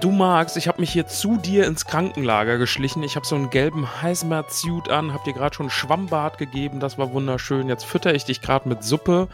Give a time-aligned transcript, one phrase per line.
[0.00, 3.02] Du magst, ich habe mich hier zu dir ins Krankenlager geschlichen.
[3.02, 6.96] Ich habe so einen gelben Heißmerz-Suit an, hab dir gerade schon ein Schwammbad gegeben, das
[6.96, 7.68] war wunderschön.
[7.68, 9.28] Jetzt fütter ich dich gerade mit Suppe.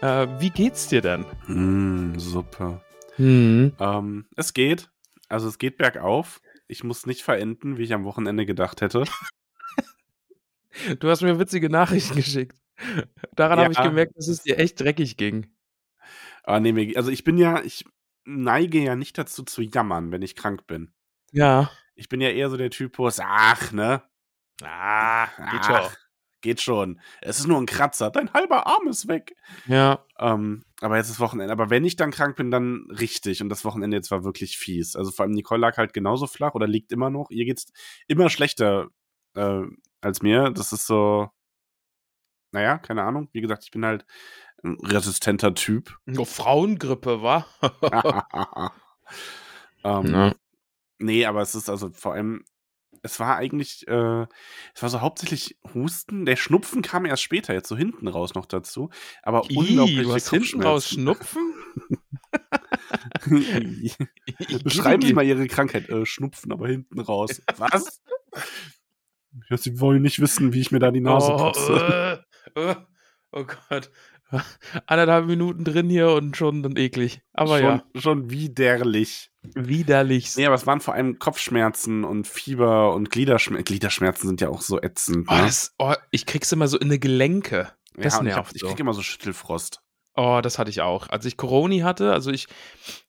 [0.00, 1.24] Äh, wie geht's dir denn?
[1.48, 2.80] Mm, Suppe.
[3.16, 3.72] Hm.
[3.80, 4.90] Ähm, es geht.
[5.28, 6.40] Also es geht bergauf.
[6.68, 9.04] Ich muss nicht verenden, wie ich am Wochenende gedacht hätte.
[10.98, 12.56] Du hast mir witzige Nachrichten geschickt.
[13.36, 13.84] Daran habe ich Ja.
[13.84, 15.48] gemerkt, dass es dir echt dreckig ging.
[16.44, 17.84] Aber nee, also ich bin ja, ich
[18.24, 20.92] neige ja nicht dazu zu jammern, wenn ich krank bin.
[21.32, 21.70] Ja.
[21.94, 24.02] Ich bin ja eher so der Typus, ach, ne?
[24.62, 25.96] Ah, Ach,
[26.42, 27.00] Geht schon.
[27.20, 28.10] Es ist nur ein Kratzer.
[28.10, 29.36] Dein halber Arm ist weg.
[29.66, 30.04] Ja.
[30.18, 31.52] Ähm, aber jetzt ist Wochenende.
[31.52, 33.40] Aber wenn ich dann krank bin, dann richtig.
[33.40, 34.96] Und das Wochenende jetzt war wirklich fies.
[34.96, 37.30] Also vor allem Nicole lag halt genauso flach oder liegt immer noch.
[37.30, 37.72] Ihr geht's
[38.08, 38.88] immer schlechter
[39.36, 39.62] äh,
[40.00, 40.50] als mir.
[40.50, 41.30] Das ist so,
[42.50, 43.28] naja, keine Ahnung.
[43.32, 44.04] Wie gesagt, ich bin halt
[44.62, 45.98] ein resistenter Typ.
[46.16, 47.46] Oh, Frauengrippe, wa?
[49.84, 50.34] ähm, Ja.
[50.98, 52.44] Nee, aber es ist also vor allem,
[53.02, 54.26] es war eigentlich, äh,
[54.74, 56.24] es war so hauptsächlich Husten.
[56.24, 58.90] Der Schnupfen kam erst später, jetzt so hinten raus noch dazu.
[59.22, 60.88] Aber Ih, unglaubliche du hast hinten raus.
[60.88, 61.54] Schnupfen?
[64.64, 65.88] Beschreiben Sie mal Ihre Krankheit.
[65.88, 67.42] Äh, Schnupfen, aber hinten raus.
[67.56, 68.00] Was?
[69.50, 72.24] Sie wollen nicht wissen, wie ich mir da die Nase oh, putze.
[72.54, 72.76] äh, äh,
[73.32, 73.90] oh Gott.
[74.86, 77.20] Anderthalb Minuten drin hier und schon dann eklig.
[77.32, 79.30] Aber schon, ja, schon widerlich.
[79.54, 80.38] widerlichst.
[80.38, 83.64] Nee, aber es waren vor allem Kopfschmerzen und Fieber und Gliederschmerzen.
[83.64, 85.28] Gliederschmerzen sind ja auch so ätzend.
[85.28, 85.42] oh, Ne?
[85.42, 87.70] das, oh, ich krieg's immer so in eine Gelenke.
[87.96, 88.68] Das ja, ich, nervt ich so.
[88.68, 89.80] krieg immer so Schüttelfrost.
[90.14, 91.08] Oh, das hatte ich auch.
[91.08, 92.46] Als ich Coroni hatte, also ich,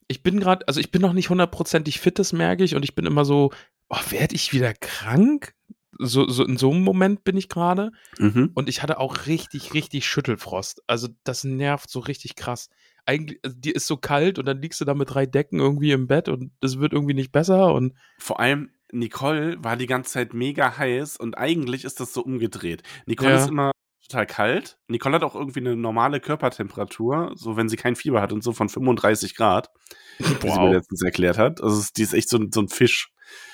[0.07, 2.95] ich bin gerade, also ich bin noch nicht hundertprozentig fit, das merke ich, und ich
[2.95, 3.51] bin immer so,
[3.89, 5.53] oh, werde ich wieder krank?
[5.99, 7.91] So, so in so einem Moment bin ich gerade.
[8.17, 8.51] Mhm.
[8.53, 10.81] Und ich hatte auch richtig, richtig Schüttelfrost.
[10.87, 12.69] Also das nervt so richtig krass.
[13.05, 15.91] Eigentlich, also dir ist so kalt und dann liegst du da mit drei Decken irgendwie
[15.91, 20.11] im Bett und es wird irgendwie nicht besser und Vor allem Nicole war die ganze
[20.11, 22.83] Zeit mega heiß und eigentlich ist das so umgedreht.
[23.05, 23.37] Nicole Ja.
[23.37, 23.71] ist immer
[24.07, 24.77] total kalt.
[24.87, 28.53] Nicole hat auch irgendwie eine normale Körpertemperatur, so wenn sie kein Fieber hat und so
[28.53, 29.69] von 35 Grad,
[30.19, 30.73] wie sie mir wow.
[30.73, 31.61] letztens erklärt hat.
[31.61, 33.09] Also die ist echt so, so ein Fisch.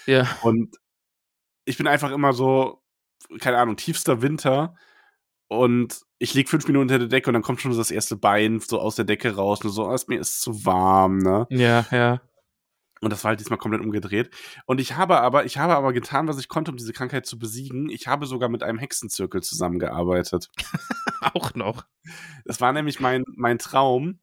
[0.06, 0.28] Ja.
[0.42, 0.76] Und
[1.66, 2.82] ich bin einfach immer so,
[3.40, 4.76] keine Ahnung, tiefster Winter
[5.48, 8.60] und ich lieg fünf Minuten unter der Decke und dann kommt schon das erste Bein
[8.60, 11.48] so aus der Decke raus und so, oh, mir ist zu warm, ne?
[11.50, 12.22] Ja, ja.
[13.02, 14.30] Und das war halt diesmal komplett umgedreht.
[14.66, 17.40] Und ich habe aber, ich habe aber getan, was ich konnte, um diese Krankheit zu
[17.40, 17.90] besiegen.
[17.90, 20.50] Ich habe sogar mit einem Hexenzirkel zusammengearbeitet.
[21.34, 21.86] Auch noch.
[22.44, 24.20] Das war nämlich mein, mein Traum.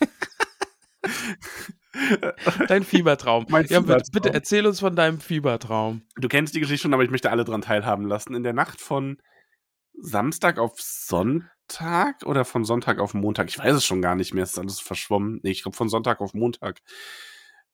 [2.68, 3.46] Dein Fiebertraum.
[3.48, 4.12] Mein ja, bitte, Fiebertraum.
[4.12, 6.02] bitte erzähl uns von deinem Fiebertraum.
[6.16, 8.34] Du kennst die Geschichte schon, aber ich möchte alle dran teilhaben lassen.
[8.34, 9.18] In der Nacht von
[9.98, 14.44] Samstag auf Sonntag oder von Sonntag auf Montag, ich weiß es schon gar nicht mehr,
[14.44, 15.40] es ist alles verschwommen.
[15.42, 16.80] Nee, ich glaube von Sonntag auf Montag.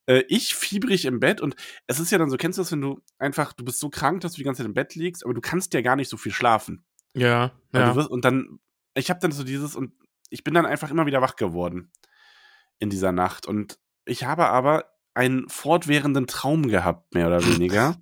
[0.07, 1.55] Äh, ich fiebrig im Bett und
[1.87, 4.21] es ist ja dann so, kennst du das, wenn du einfach, du bist so krank,
[4.21, 6.17] dass du die ganze Zeit im Bett liegst, aber du kannst ja gar nicht so
[6.17, 6.85] viel schlafen.
[7.15, 7.91] Ja, ja.
[7.91, 8.61] Du wirst, und dann,
[8.95, 9.93] ich habe dann so dieses, und
[10.31, 11.93] ich bin dann einfach immer wieder wach geworden
[12.79, 13.47] in dieser Nacht.
[13.47, 17.97] Und ich habe aber einen fortwährenden Traum gehabt, mehr oder weniger,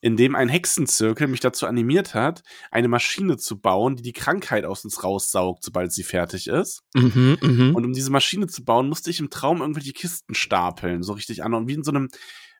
[0.00, 4.64] in dem ein Hexenzirkel mich dazu animiert hat, eine Maschine zu bauen, die die Krankheit
[4.64, 6.82] aus uns raussaugt, sobald sie fertig ist.
[6.94, 7.74] Mhm, mhm.
[7.74, 11.42] Und um diese Maschine zu bauen, musste ich im Traum irgendwelche Kisten stapeln, so richtig
[11.42, 11.54] an.
[11.54, 12.08] Und wie in so einem,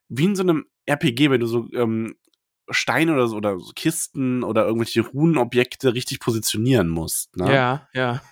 [0.09, 2.15] wie in so einem RPG, wenn du so ähm,
[2.71, 7.37] Steine oder so oder so Kisten oder irgendwelche Runenobjekte richtig positionieren musst.
[7.37, 7.53] Ne?
[7.53, 8.23] Ja, ja.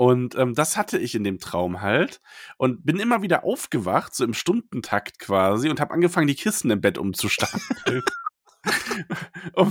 [0.00, 2.22] Und ähm, das hatte ich in dem Traum halt
[2.56, 6.80] und bin immer wieder aufgewacht, so im Stundentakt quasi, und habe angefangen, die Kisten im
[6.80, 8.02] Bett umzustapeln,
[9.52, 9.70] um,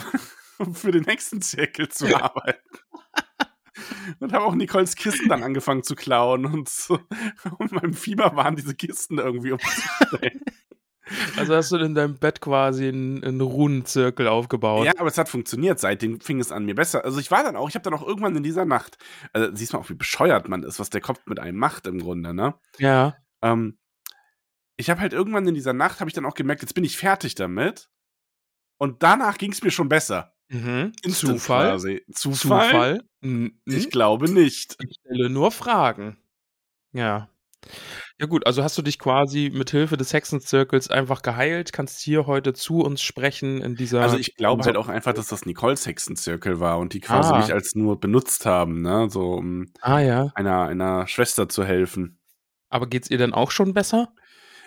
[0.60, 2.62] um für den nächsten Zirkel zu arbeiten.
[4.20, 7.00] Und habe auch Nicoles Kisten dann angefangen zu klauen und so.
[7.58, 10.42] Und meinem Fieber waren diese Kisten irgendwie umzustellen.
[11.38, 14.86] Also hast du in deinem Bett quasi einen, einen Runenzirkel aufgebaut.
[14.86, 15.80] Ja, aber es hat funktioniert.
[15.80, 17.04] Seitdem fing es an mir besser.
[17.04, 18.98] Also ich war dann auch, ich habe dann auch irgendwann in dieser Nacht,
[19.34, 22.00] also siehst mal auch, wie bescheuert man ist, was der Kopf mit einem macht im
[22.00, 22.56] Grunde, ne?
[22.78, 23.16] Ja.
[23.42, 23.78] Ähm,
[24.78, 26.98] ich habe halt irgendwann in dieser Nacht, habe ich dann auch gemerkt, jetzt bin ich
[26.98, 27.90] fertig damit.
[28.78, 30.34] Und danach ging es mir schon besser.
[30.48, 30.94] Mhm.
[31.04, 31.72] Zufall?
[31.72, 32.06] Quasi.
[32.14, 32.68] Zufall?
[32.70, 33.04] Zufall?
[33.22, 33.60] Mhm.
[33.66, 34.78] Ich glaube nicht.
[34.82, 36.18] Ich stelle nur Fragen.
[36.92, 37.30] Ja.
[38.20, 42.26] Ja gut, also hast du dich quasi mit Hilfe des Hexenzirkels einfach geheilt, kannst hier
[42.26, 45.86] heute zu uns sprechen in dieser Also ich glaube halt auch einfach, dass das Nicoles
[45.86, 47.40] Hexenzirkel war und die quasi Ah.
[47.40, 49.08] mich als nur benutzt haben, ne?
[49.10, 52.20] So um Ah ja, einer, einer Schwester zu helfen.
[52.70, 54.10] aber geht's ihr denn auch schon besser?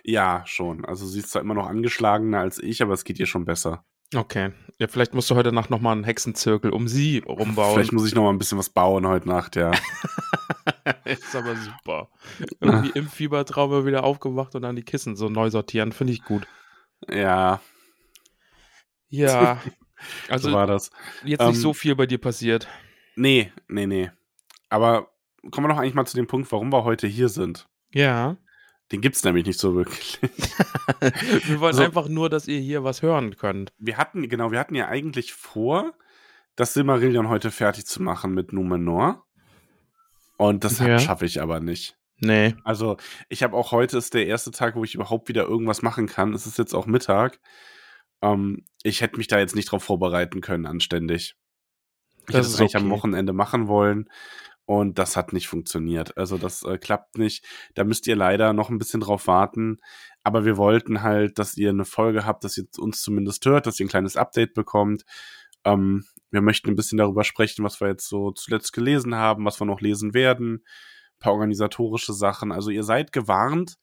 [0.04, 0.84] Ja, schon.
[0.84, 3.84] Also sie ist zwar immer noch angeschlagener als ich, aber es geht ihr schon besser.
[4.14, 4.52] Okay.
[4.78, 7.74] Ja, vielleicht musst du heute Nacht nochmal einen Hexenzirkel um sie rumbauen.
[7.74, 9.70] Vielleicht muss ich noch mal ein bisschen was bauen heute Nacht, ja.
[11.04, 12.08] ist aber super.
[12.60, 16.46] Irgendwie im Fiebertraum wieder aufgewacht und dann die Kissen so neu sortieren, finde ich gut.
[17.08, 17.60] ja,
[19.08, 19.60] Ja.
[20.28, 20.90] so Also war das.
[21.24, 22.66] jetzt Ähm, nicht so viel bei dir passiert.
[23.14, 24.10] Nee, nee, nee.
[24.68, 25.08] Aber
[25.50, 27.68] kommen wir doch eigentlich mal zu dem Punkt, warum wir heute hier sind.
[27.92, 28.36] Ja.
[28.90, 30.18] Den gibt's nämlich nicht so wirklich.
[31.00, 33.72] Wir wollen Also- einfach nur, dass ihr hier was hören könnt.
[33.78, 35.94] Wir hatten, genau, wir hatten ja eigentlich vor,
[36.56, 39.24] das Silmarillion heute fertig zu machen mit Numenor.
[40.42, 40.98] Und das Ja.
[40.98, 41.96] schaffe ich aber nicht.
[42.18, 42.54] Nee.
[42.64, 42.96] Also,
[43.28, 46.34] ich habe auch heute ist der erste Tag, wo ich überhaupt wieder irgendwas machen kann.
[46.34, 47.40] Es ist jetzt auch Mittag.
[48.22, 51.36] Ähm, ich hätte mich da jetzt nicht drauf vorbereiten können, anständig.
[52.20, 52.92] Ich Das hätte es eigentlich am okay.
[52.92, 54.08] Wochenende machen wollen.
[54.64, 56.16] Und das hat nicht funktioniert.
[56.16, 57.44] Also, das äh, klappt nicht.
[57.74, 59.78] Da müsst ihr leider noch ein bisschen drauf warten.
[60.24, 63.78] Aber wir wollten halt, dass ihr eine Folge habt, dass ihr uns zumindest hört, dass
[63.80, 65.04] ihr ein kleines Update bekommt.
[65.64, 69.60] Ähm, wir möchten ein bisschen darüber sprechen, was wir jetzt so zuletzt gelesen haben, was
[69.60, 72.52] wir noch lesen werden, ein paar organisatorische Sachen.
[72.52, 73.76] Also ihr seid gewarnt,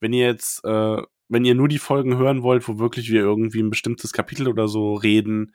[0.00, 3.62] wenn ihr jetzt, äh, wenn ihr nur die Folgen hören wollt, wo wirklich wir irgendwie
[3.62, 5.54] ein bestimmtes Kapitel oder so reden,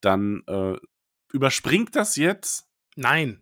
[0.00, 0.76] dann äh,
[1.32, 2.68] überspringt das jetzt.
[2.96, 3.40] Nein.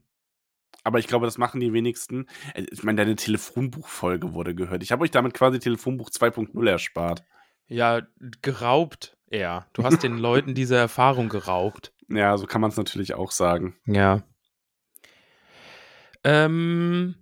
[0.85, 2.27] Aber ich glaube, das machen die wenigsten.
[2.55, 4.83] Äh, Ich meine, deine Telefonbuchfolge wurde gehört.
[4.83, 7.25] Ich habe euch damit quasi Telefonbuch 2.0 erspart.
[7.67, 8.03] Ja,
[8.43, 9.67] geraubt eher.
[9.73, 11.93] Du hast den Leuten diese Erfahrung geraubt.
[12.09, 13.77] Ja, so kann man es natürlich auch sagen.
[13.87, 14.23] Ja.
[16.25, 17.15] Ähm,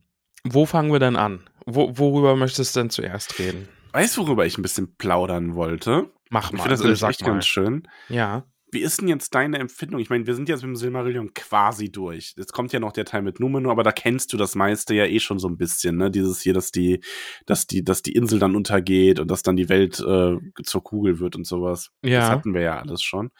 [0.45, 1.49] wo fangen wir denn an?
[1.67, 3.69] Wo, worüber möchtest du denn zuerst reden?
[3.93, 6.11] Weißt du, worüber ich ein bisschen plaudern wollte?
[6.31, 6.69] Mach Ich mal.
[6.69, 7.29] finde das sag echt mal.
[7.33, 7.89] ganz schön.
[8.09, 8.45] Ja.
[8.73, 10.01] Wie ist denn jetzt deine Empfindung?
[10.01, 12.35] Ich meine, wir sind jetzt mit dem Silmarillion quasi durch.
[12.37, 15.07] Jetzt kommt ja noch der Teil mit Numenor, aber da kennst du das meiste ja
[15.07, 16.11] eh schon so ein bisschen, ne?
[16.11, 17.03] Dieses hier, dass die,
[17.47, 21.19] dass die, dass die Insel dann untergeht und dass dann die Welt äh, zur Kugel
[21.19, 21.91] wird und sowas.
[22.03, 22.21] Ja.
[22.21, 23.31] Das hatten wir ja alles schon.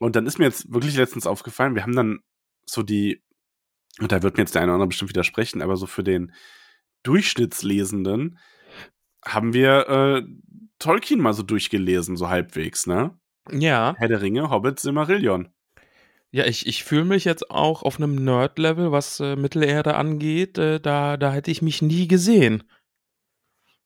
[0.00, 2.20] Und dann ist mir jetzt wirklich letztens aufgefallen, wir haben dann
[2.66, 3.22] so die,
[4.00, 6.32] und da wird mir jetzt der eine oder andere bestimmt widersprechen, aber so für den
[7.04, 8.38] Durchschnittslesenden
[9.24, 10.22] haben wir äh,
[10.80, 13.16] Tolkien mal so durchgelesen, so halbwegs, ne?
[13.50, 13.94] Ja.
[13.98, 15.48] Herr der Ringe, Hobbit, Silmarillion.
[16.30, 20.56] Ja, ich, ich fühle mich jetzt auch auf einem Nerd-Level, was äh, Mittelerde angeht.
[20.56, 22.64] Äh, da, da hätte ich mich nie gesehen.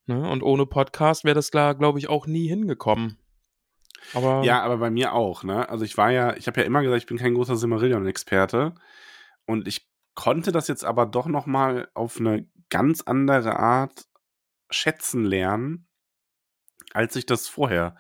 [0.07, 0.31] Ne?
[0.31, 3.19] Und ohne Podcast wäre das da, glaube ich, auch nie hingekommen.
[4.15, 5.69] Aber Ja, aber bei mir auch, ne?
[5.69, 8.75] Also ich war ja, ich habe ja immer gesagt, ich bin kein großer Silmarillion-Experte.
[9.47, 14.07] Und ich konnte das jetzt aber doch noch mal auf eine ganz andere Art
[14.71, 15.89] schätzen lernen,
[16.93, 17.97] als ich das vorher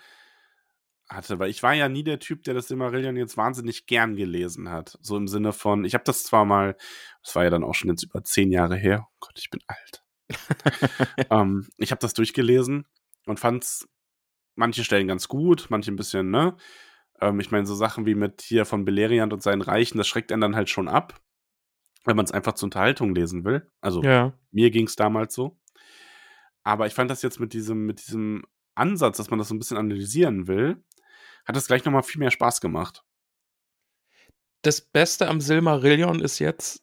[1.09, 1.39] hatte.
[1.39, 4.99] Weil ich war ja nie der Typ, der das Silmarillion jetzt wahnsinnig gern gelesen hat.
[5.01, 6.77] So im Sinne von, ich habe das zwar mal,
[7.23, 9.07] das war ja dann auch schon jetzt über zehn Jahre her.
[9.09, 10.05] Oh Gott, ich bin alt.
[11.31, 12.87] ähm, ich habe das durchgelesen
[13.27, 13.89] und fand's
[14.57, 16.57] manche Stellen ganz gut, manche ein bisschen, ne?
[17.21, 20.33] Ähm, ich meine, so Sachen wie mit hier von Beleriand und seinen Reichen, das schreckt
[20.33, 21.21] einen dann halt schon ab,
[22.05, 23.71] wenn man es einfach zur Unterhaltung lesen will.
[23.81, 24.33] Also ja.
[24.51, 25.59] mir ging es damals so.
[26.63, 28.45] Aber ich fand das jetzt mit diesem, mit diesem
[28.75, 30.83] Ansatz, dass man das so ein bisschen analysieren will,
[31.47, 33.03] hat das gleich nochmal viel mehr Spaß gemacht.
[34.63, 36.83] Das Beste am Silmarillion ist jetzt,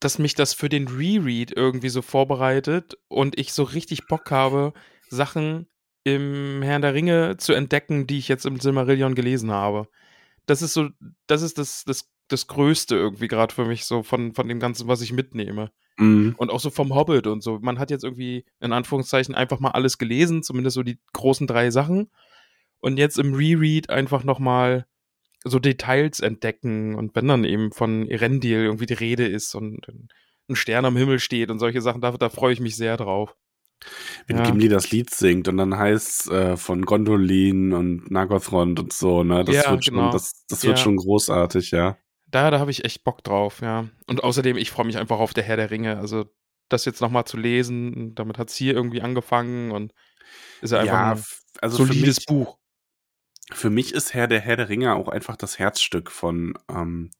[0.00, 4.72] dass mich das für den Reread irgendwie so vorbereitet und ich so richtig Bock habe,
[5.08, 5.66] Sachen
[6.04, 9.88] im Herrn der Ringe zu entdecken, die ich jetzt im Silmarillion gelesen habe.
[10.46, 10.88] Das ist so,
[11.26, 14.88] das ist das, das, das Größte irgendwie gerade für mich so von, von dem Ganzen,
[14.88, 15.70] was ich mitnehme.
[15.98, 16.34] Mhm.
[16.38, 17.58] Und auch so vom Hobbit und so.
[17.60, 21.70] Man hat jetzt irgendwie in Anführungszeichen einfach mal alles gelesen, zumindest so die großen drei
[21.70, 22.10] Sachen.
[22.80, 24.86] Und jetzt im Reread einfach nochmal
[25.44, 29.86] so Details entdecken und wenn dann eben von Erendil irgendwie die Rede ist und
[30.48, 33.36] ein Stern am Himmel steht und solche Sachen, da, da freue ich mich sehr drauf.
[34.26, 34.42] Wenn Ja.
[34.42, 39.44] Gimli das Lied singt und dann heißt äh, von Gondolin und Nagothrond und so, ne?
[39.44, 40.12] Das Ja, wird schon, genau.
[40.12, 40.82] das, das wird Ja.
[40.84, 41.96] schon großartig, ja.
[42.30, 43.88] Da, da habe ich echt Bock drauf, ja.
[44.06, 45.96] Und außerdem, ich freue mich einfach auf der Herr der Ringe.
[45.98, 46.26] Also,
[46.68, 49.94] das jetzt nochmal zu lesen, damit hat es hier irgendwie angefangen und
[50.60, 51.16] ist ja einfach.
[51.16, 51.24] Ein,
[51.62, 52.57] Also Solides mich, Buch.
[53.52, 57.10] Für mich ist Herr der Herr der Ringe auch einfach das Herzstück von, ähm,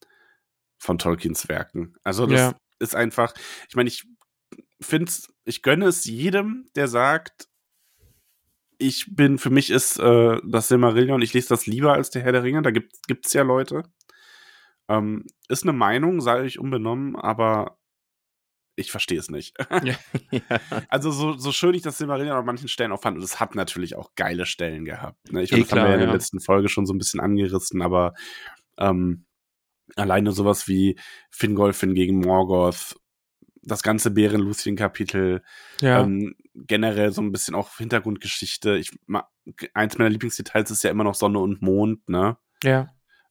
[0.78, 1.94] von Tolkiens Werken.
[2.04, 2.54] Also das Ja.
[2.78, 3.35] ist einfach,
[3.68, 4.06] ich meine, ich
[4.80, 5.11] finde
[5.44, 7.49] ich gönne es jedem, der sagt,
[8.78, 12.32] ich bin, für mich ist äh, das Silmarillion, ich lese das lieber als der Herr
[12.32, 13.82] der Ringe, da gibt es ja Leute.
[14.88, 17.77] Ähm, ist eine Meinung, sei ich unbenommen, aber
[18.78, 19.56] ich verstehe es nicht.
[19.85, 19.94] Ja.
[20.88, 23.54] Also so, so schön ich das Silmarillion an manchen Stellen auch fand, und es hat
[23.54, 25.32] natürlich auch geile Stellen gehabt.
[25.32, 25.42] Ne?
[25.42, 27.82] Ich Eh haben wir klar, ja in der letzten Folge schon so ein bisschen angerissen,
[27.82, 28.14] aber
[28.78, 29.26] ähm,
[29.97, 30.99] alleine sowas wie
[31.30, 32.97] Fingolfin gegen Morgoth,
[33.62, 35.42] das ganze Bären-Lucien-Kapitel,
[35.80, 36.00] ja.
[36.00, 38.76] ähm, generell so ein bisschen auch Hintergrundgeschichte.
[38.76, 38.90] Ich,
[39.75, 42.37] eins meiner Lieblingsdetails ist ja immer noch Sonne und Mond, ne?
[42.62, 42.88] ja.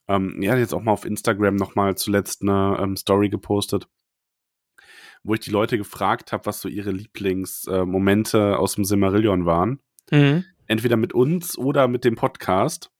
[0.09, 3.89] Ähm, ja, jetzt auch mal auf Instagram nochmal zuletzt eine ähm, Story gepostet,
[5.23, 9.79] wo ich die Leute gefragt habe, was so ihre Lieblingsmomente äh, aus dem Silmarillion waren.
[10.11, 10.45] Mhm.
[10.67, 12.91] Entweder mit uns oder mit dem Podcast.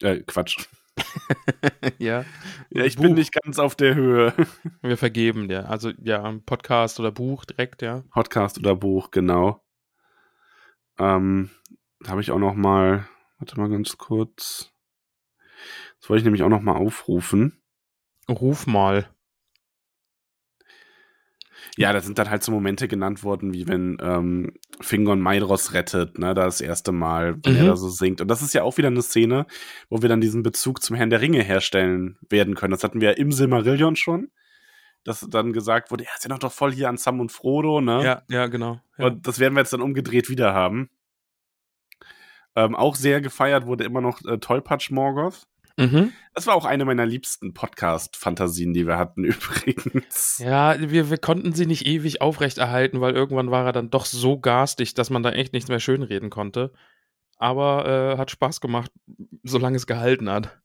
[0.00, 0.66] Äh, Quatsch.
[1.98, 2.24] ja.
[2.70, 3.04] Ja, ich Buch.
[3.04, 4.34] bin nicht ganz auf der Höhe.
[4.82, 5.68] Wir vergeben dir.
[5.68, 8.02] Also ja, Podcast oder Buch direkt, ja.
[8.10, 9.62] Podcast oder Buch, genau.
[10.98, 11.50] Ähm,
[12.00, 13.06] da habe ich auch noch mal,
[13.38, 14.70] warte mal ganz kurz.
[16.00, 17.62] Das wollte ich nämlich auch noch mal aufrufen.
[18.28, 19.08] Ruf mal.
[21.76, 26.18] Ja, da sind dann halt so Momente genannt worden, wie wenn ähm, Fingon Maidros rettet,
[26.18, 27.66] ne, da das erste Mal, wenn er Mhm.
[27.68, 28.20] da so singt.
[28.20, 29.46] Und das ist ja auch wieder eine Szene,
[29.88, 32.72] wo wir dann diesen Bezug zum Herrn der Ringe herstellen werden können.
[32.72, 34.30] Das hatten wir ja im Silmarillion schon,
[35.04, 38.04] dass dann gesagt wurde, ja, ist ja doch voll hier an Sam und Frodo, ne?
[38.04, 38.80] Ja, ja, genau.
[38.98, 39.06] Ja.
[39.06, 40.90] Und das werden wir jetzt dann umgedreht wieder haben.
[42.54, 45.46] Ähm, auch sehr gefeiert wurde immer noch äh, Tollpatsch Morgoth.
[45.82, 46.12] Mhm.
[46.34, 50.38] Das war auch eine meiner liebsten Podcast-Fantasien, die wir hatten übrigens.
[50.38, 54.38] Ja, wir, wir konnten sie nicht ewig aufrechterhalten, weil irgendwann war er dann doch so
[54.38, 56.72] garstig, dass man da echt nichts mehr schönreden konnte.
[57.36, 58.90] Aber äh, hat Spaß gemacht,
[59.42, 60.58] solange es gehalten hat.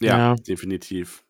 [0.00, 0.34] Ja, Ja.
[0.36, 1.24] definitiv.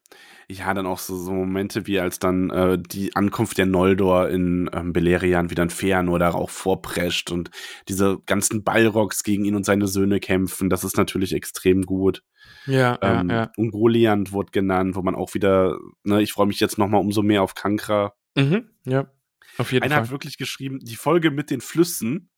[0.49, 4.69] Ja, dann auch so, so Momente wie als dann äh, die Ankunft der Noldor in
[4.73, 7.51] ähm, Beleriand, wie dann Feanor da auch vorprescht und
[7.89, 10.69] diese ganzen Balrogs gegen ihn und seine Söhne kämpfen.
[10.69, 12.25] Das ist natürlich extrem gut.
[12.67, 13.53] Ja, ähm, ja, ja.
[13.57, 17.43] Ungoliant wurde genannt, wo man auch wieder, ne, ich freue mich jetzt nochmal umso mehr
[17.43, 18.15] auf Kankra.
[18.37, 19.09] Mhm, ja.
[19.57, 20.13] Auf jeden Einer hat Fall.
[20.13, 22.31] wirklich geschrieben, die Folge mit den Flüssen,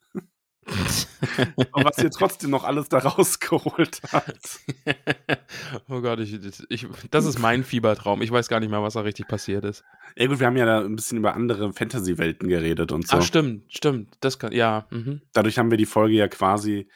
[1.72, 4.60] und was ihr trotzdem noch alles da rausgeholt habt.
[5.88, 6.38] oh Gott, ich,
[6.68, 8.22] ich, das ist mein Fiebertraum.
[8.22, 9.84] Ich weiß gar nicht mehr, was da richtig passiert ist.
[10.16, 13.16] Ja gut, wir haben ja da ein bisschen über andere Fantasy-Welten geredet und so.
[13.16, 14.16] Ah, stimmt, stimmt.
[14.20, 14.86] Das kann, ja.
[14.90, 15.22] Mhm.
[15.32, 16.88] Dadurch haben wir die Folge ja quasi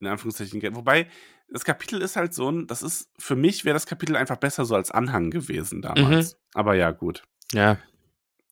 [0.00, 1.08] in Anführungszeichen, wobei
[1.48, 4.64] das Kapitel ist halt so ein, das ist, für mich wäre das Kapitel einfach besser
[4.64, 6.38] so als Anhang gewesen damals.
[6.54, 7.22] Aber ja, gut.
[7.52, 7.78] Ja.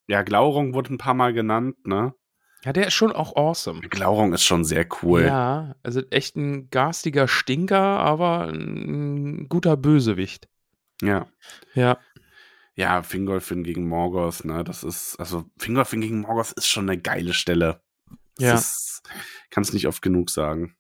[0.07, 2.15] Ja, Glaurung wurde ein paar Mal genannt, ne?
[2.65, 3.81] Ja, der ist schon auch awesome.
[3.83, 5.25] Glaurung ist schon sehr cool.
[5.25, 10.49] Ja, also echt ein garstiger Stinker, aber ein guter Bösewicht.
[11.03, 11.27] Ja.
[11.75, 11.99] Ja.
[12.75, 14.65] Ja, Fingolfin gegen Morgoth, ne?
[14.65, 17.81] Das ist, also Fingolfin gegen Morgoth ist schon eine geile Stelle.
[18.39, 18.53] Ja.
[18.53, 19.03] Das
[19.51, 20.75] kann es nicht oft genug sagen.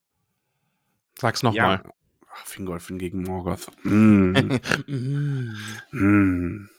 [1.18, 1.82] Sag's nochmal.
[1.84, 1.92] Ja.
[2.32, 3.70] Ach, Fingolfin gegen Morgoth.
[3.84, 4.58] Mm.
[4.86, 5.54] Mm.
[5.90, 6.70] Hm.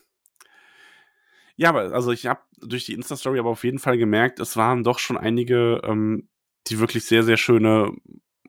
[1.57, 4.83] Ja, aber also ich habe durch die Insta-Story aber auf jeden Fall gemerkt, es waren
[4.83, 6.29] doch schon einige, ähm,
[6.67, 7.91] die wirklich sehr, sehr schöne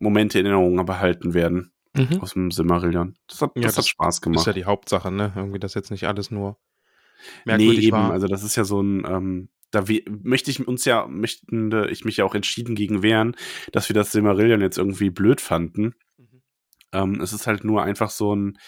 [0.00, 2.20] Momente in Erinnerung behalten werden Mhm.
[2.20, 3.16] aus dem Silmarillion.
[3.26, 4.46] Das hat, Ja, das, das hat Spaß Ist gemacht.
[4.46, 5.32] ja die Hauptsache, ne?
[5.34, 6.58] Irgendwie, dass jetzt nicht alles nur
[7.46, 8.10] nee, merkwürdig eben, war.
[8.12, 11.88] also das ist ja so ein, ähm, da we möchte ich uns ja, möchten äh,
[11.88, 13.34] ich mich ja auch entschieden gegen wehren,
[13.72, 15.94] dass wir das Silmarillion jetzt irgendwie blöd fanden.
[16.18, 16.42] Mhm.
[16.92, 18.58] Ähm, es ist halt nur einfach so ein,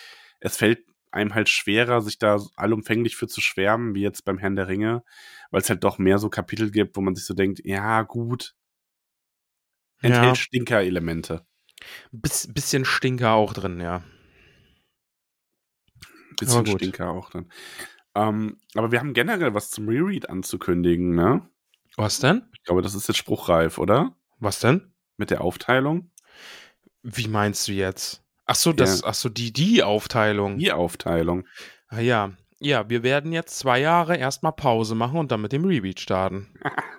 [0.40, 0.84] es fällt
[1.18, 5.04] einem halt schwerer, sich da allumfänglich für zu schwärmen, wie jetzt beim Herrn der Ringe,
[5.50, 8.54] weil es halt doch mehr so Kapitel gibt, wo man sich so denkt, ja, gut,
[10.02, 10.34] enthält Ja.
[10.34, 11.46] Stinker-Elemente.
[12.12, 14.02] Biss, bisschen Stinker auch drin, ja.
[16.38, 16.66] Bisschen.
[16.66, 17.50] Stinker auch dann.
[18.14, 21.48] Ähm, aber wir haben generell was zum Reread anzukündigen, ne?
[21.96, 22.48] Was denn?
[22.54, 24.16] Ich glaube, das ist jetzt spruchreif, oder?
[24.38, 24.92] Was denn?
[25.16, 26.10] Mit der Aufteilung.
[27.02, 28.24] Wie meinst du jetzt?
[28.48, 30.58] Ach so, das, ach so, die, die Aufteilung.
[30.58, 31.46] Die Aufteilung.
[31.88, 32.32] Ah, ja.
[32.60, 36.48] Ja, wir werden jetzt zwei Jahre erstmal Pause machen und dann mit dem Rebeat starten.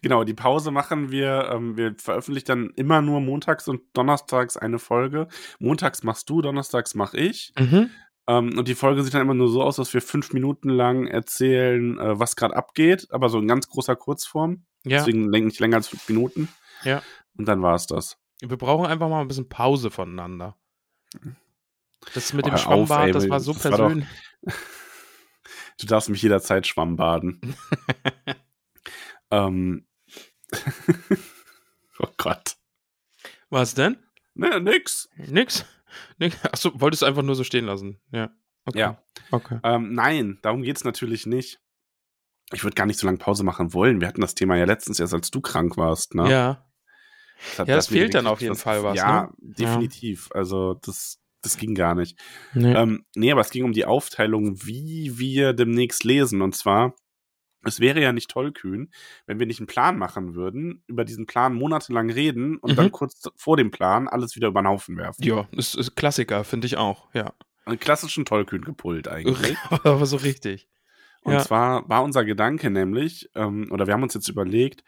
[0.00, 1.50] Genau, die Pause machen wir.
[1.52, 5.28] Ähm, wir veröffentlichen dann immer nur montags und donnerstags eine Folge.
[5.58, 7.52] Montags machst du, donnerstags mach ich.
[7.58, 7.90] Mhm.
[8.26, 11.06] Ähm, und die Folge sieht dann immer nur so aus, dass wir fünf Minuten lang
[11.06, 14.64] erzählen, äh, was gerade abgeht, aber so in ganz großer Kurzform.
[14.84, 16.48] Ja, Deswegen nicht länger als fünf Minuten.
[16.84, 17.02] Ja.
[17.36, 18.16] Und dann war es das.
[18.40, 20.56] wir brauchen einfach mal ein bisschen Pause voneinander.
[22.14, 24.08] Das mit dem Hör auf, Schwammbad, ey, das war so das war doch- persönlich.
[25.80, 27.40] Du darfst mich jederzeit schwammbaden.
[29.30, 29.86] ähm.
[31.98, 32.56] oh Gott.
[33.50, 33.96] Was denn?
[34.34, 35.08] Ne, nix.
[35.16, 35.64] Nix?
[36.18, 36.36] Nix?
[36.44, 38.00] Achso, wolltest du einfach nur so stehen lassen.
[38.10, 38.30] Ja.
[38.64, 38.78] Okay.
[38.78, 39.02] Ja.
[39.30, 39.60] Okay.
[39.62, 41.60] Ähm, nein, darum geht's natürlich nicht.
[42.52, 44.00] Ich würde gar nicht so lange Pause machen wollen.
[44.00, 46.14] Wir hatten das Thema ja letztens erst, als du krank warst.
[46.14, 46.30] Ne?
[46.30, 46.67] Ja.
[47.56, 49.32] Ja, das fehlt dann auf jeden was- Fall was, Ja, ne?
[49.38, 50.28] definitiv.
[50.32, 52.18] Also das, das ging gar nicht.
[52.54, 52.72] Nee.
[52.74, 56.42] Ähm, nee, aber es ging um die Aufteilung, wie wir demnächst lesen.
[56.42, 56.94] Und zwar,
[57.64, 58.90] es wäre ja nicht tollkühn,
[59.26, 62.76] wenn wir nicht einen Plan machen würden, über diesen Plan monatelang reden und Mhm.
[62.76, 65.22] dann kurz vor dem Plan alles wieder über den Haufen werfen.
[65.24, 67.08] ja, ist, ist Klassiker, finde ich auch.
[67.14, 67.32] Ja.
[67.66, 69.56] Einen klassischen tollkühn gepult eigentlich.
[69.84, 70.68] Aber so richtig.
[71.22, 71.40] Und Ja.
[71.40, 74.82] zwar war unser Gedanke nämlich, ähm, oder wir haben uns jetzt überlegt,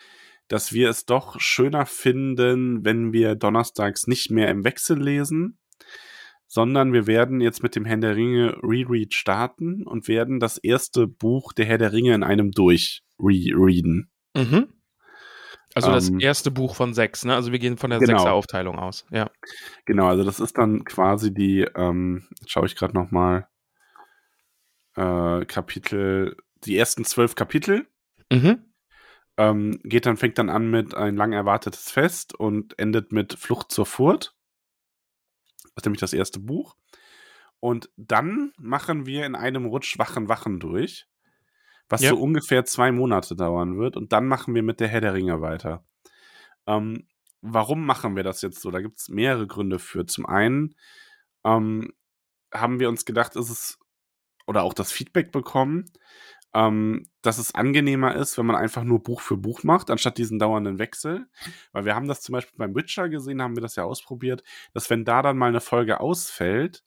[0.50, 5.58] dass wir es doch schöner finden, wenn wir donnerstags nicht mehr im Wechsel lesen,
[6.48, 11.06] sondern wir werden jetzt mit dem Herr der Ringe Reread starten und werden das erste
[11.06, 14.10] Buch der Herr der Ringe in einem durch rereaden.
[14.36, 14.72] Mhm.
[15.74, 17.36] Also das Ähm, erste Buch von sechs, ne?
[17.36, 18.18] Also wir gehen von der genau.
[18.18, 19.06] Sechser-Aufteilung aus.
[19.12, 19.30] Ja.
[19.84, 23.46] Genau, also das ist dann quasi die, ähm, jetzt schaue ich gerade noch mal,
[24.96, 27.86] äh, Kapitel, die ersten zwölf Kapitel.
[28.32, 28.69] Mhm.
[29.40, 33.72] Ähm, geht dann, fängt dann an mit ein lang erwartetes Fest und endet mit Flucht
[33.72, 34.36] zur Furt.
[35.62, 36.76] Das ist nämlich das erste Buch.
[37.58, 41.06] Und dann machen wir in einem Rutsch Wachen, Wachen durch,
[41.88, 42.10] was Ja.
[42.10, 43.96] so ungefähr zwei Monate dauern wird.
[43.96, 45.84] Und dann machen wir mit der Herr der Ringe weiter.
[46.66, 47.06] Ähm,
[47.40, 48.70] warum machen wir das jetzt so?
[48.70, 50.04] Da gibt es mehrere Gründe für.
[50.04, 50.74] Zum einen
[51.44, 51.94] ähm,
[52.52, 53.78] haben wir uns gedacht, ist es
[54.46, 55.86] oder auch das Feedback bekommen,
[56.54, 60.38] ähm, dass es angenehmer ist, wenn man einfach nur Buch für Buch macht, anstatt diesen
[60.38, 61.26] dauernden Wechsel.
[61.72, 64.42] Weil wir haben das zum Beispiel beim Witcher gesehen, haben wir das ja ausprobiert,
[64.72, 66.82] dass wenn da dann mal eine Folge ausfällt,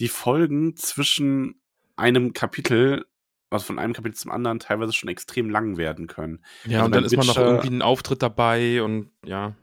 [0.00, 1.60] die Folgen zwischen
[1.96, 3.06] einem Kapitel,
[3.50, 6.42] also von einem Kapitel zum anderen, teilweise schon extrem lang werden können.
[6.64, 9.54] Ja, Also und dann ist man noch Witcher- irgendwie ein Auftritt dabei und ja.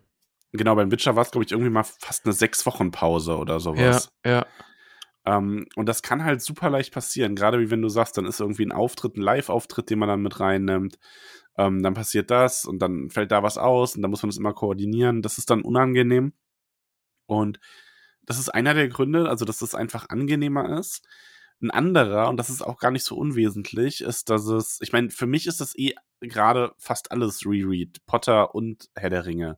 [0.51, 3.55] Genau, beim Witcher war es, glaube ich, irgendwie mal fast eine sechs Wochen Pause oder
[3.55, 4.11] Ja, sowas.
[4.23, 4.45] ja.
[5.25, 8.39] Ähm, und das kann halt super leicht passieren, gerade wie wenn du sagst, dann ist
[8.41, 10.99] irgendwie ein Auftritt, ein Live-Auftritt, den man dann mit reinnimmt.
[11.57, 14.37] Ähm, dann passiert das und dann fällt da was aus und dann muss man das
[14.37, 15.21] immer koordinieren.
[15.21, 16.33] Das ist dann unangenehm.
[17.25, 17.59] Und
[18.23, 21.07] das ist einer der Gründe, also dass es einfach angenehmer ist.
[21.61, 25.09] Ein anderer, und das ist auch gar nicht so unwesentlich, ist, dass es, ich meine,
[25.11, 29.57] für mich ist das eh gerade fast alles Reread, Potter und Herr der Ringe.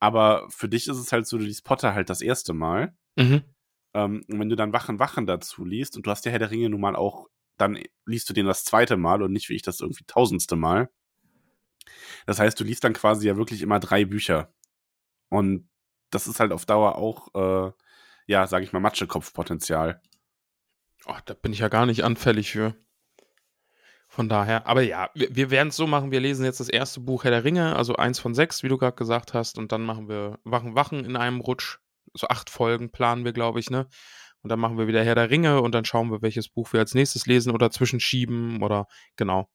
[0.00, 2.94] Aber für dich ist es halt so, du liest Potter halt das erste Mal.
[3.16, 3.42] Mhm.
[3.94, 6.50] Ähm, und wenn du dann Wachen, Wachen dazu liest und du hast ja Herr der
[6.50, 9.62] Ringe nun mal auch, dann liest du den das zweite Mal und nicht wie ich
[9.62, 10.90] das irgendwie tausendste Mal.
[12.26, 14.52] Das heißt, du liest dann quasi ja wirklich immer drei Bücher.
[15.28, 15.68] Und
[16.10, 17.72] das ist halt auf Dauer auch, äh,
[18.26, 20.00] ja, sag ich mal, Matschekopfpotenzial.
[21.06, 22.76] Oh, da bin ich ja gar nicht anfällig für.
[24.08, 26.98] Von daher, aber ja, wir, wir werden es so machen, wir lesen jetzt das erste
[26.98, 29.82] Buch Herr der Ringe, also eins von sechs, wie du gerade gesagt hast, und dann
[29.82, 31.78] machen wir Wachen, Wachen in einem Rutsch.
[32.14, 33.86] So acht Folgen planen wir, glaube ich, ne?
[34.42, 36.80] Und dann machen wir wieder Herr der Ringe und dann schauen wir, welches Buch wir
[36.80, 39.48] als nächstes lesen oder zwischenschieben oder genau.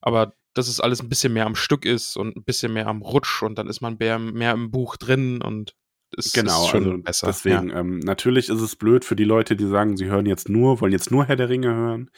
[0.00, 3.02] Aber dass es alles ein bisschen mehr am Stück ist und ein bisschen mehr am
[3.02, 5.74] Rutsch und dann ist man mehr, mehr im Buch drin und
[6.16, 7.26] es Genau, ist schon also besser.
[7.26, 10.80] deswegen, ähm, natürlich ist es blöd für die Leute, die sagen, sie hören jetzt nur,
[10.80, 12.10] wollen jetzt nur Herr der Ringe hören,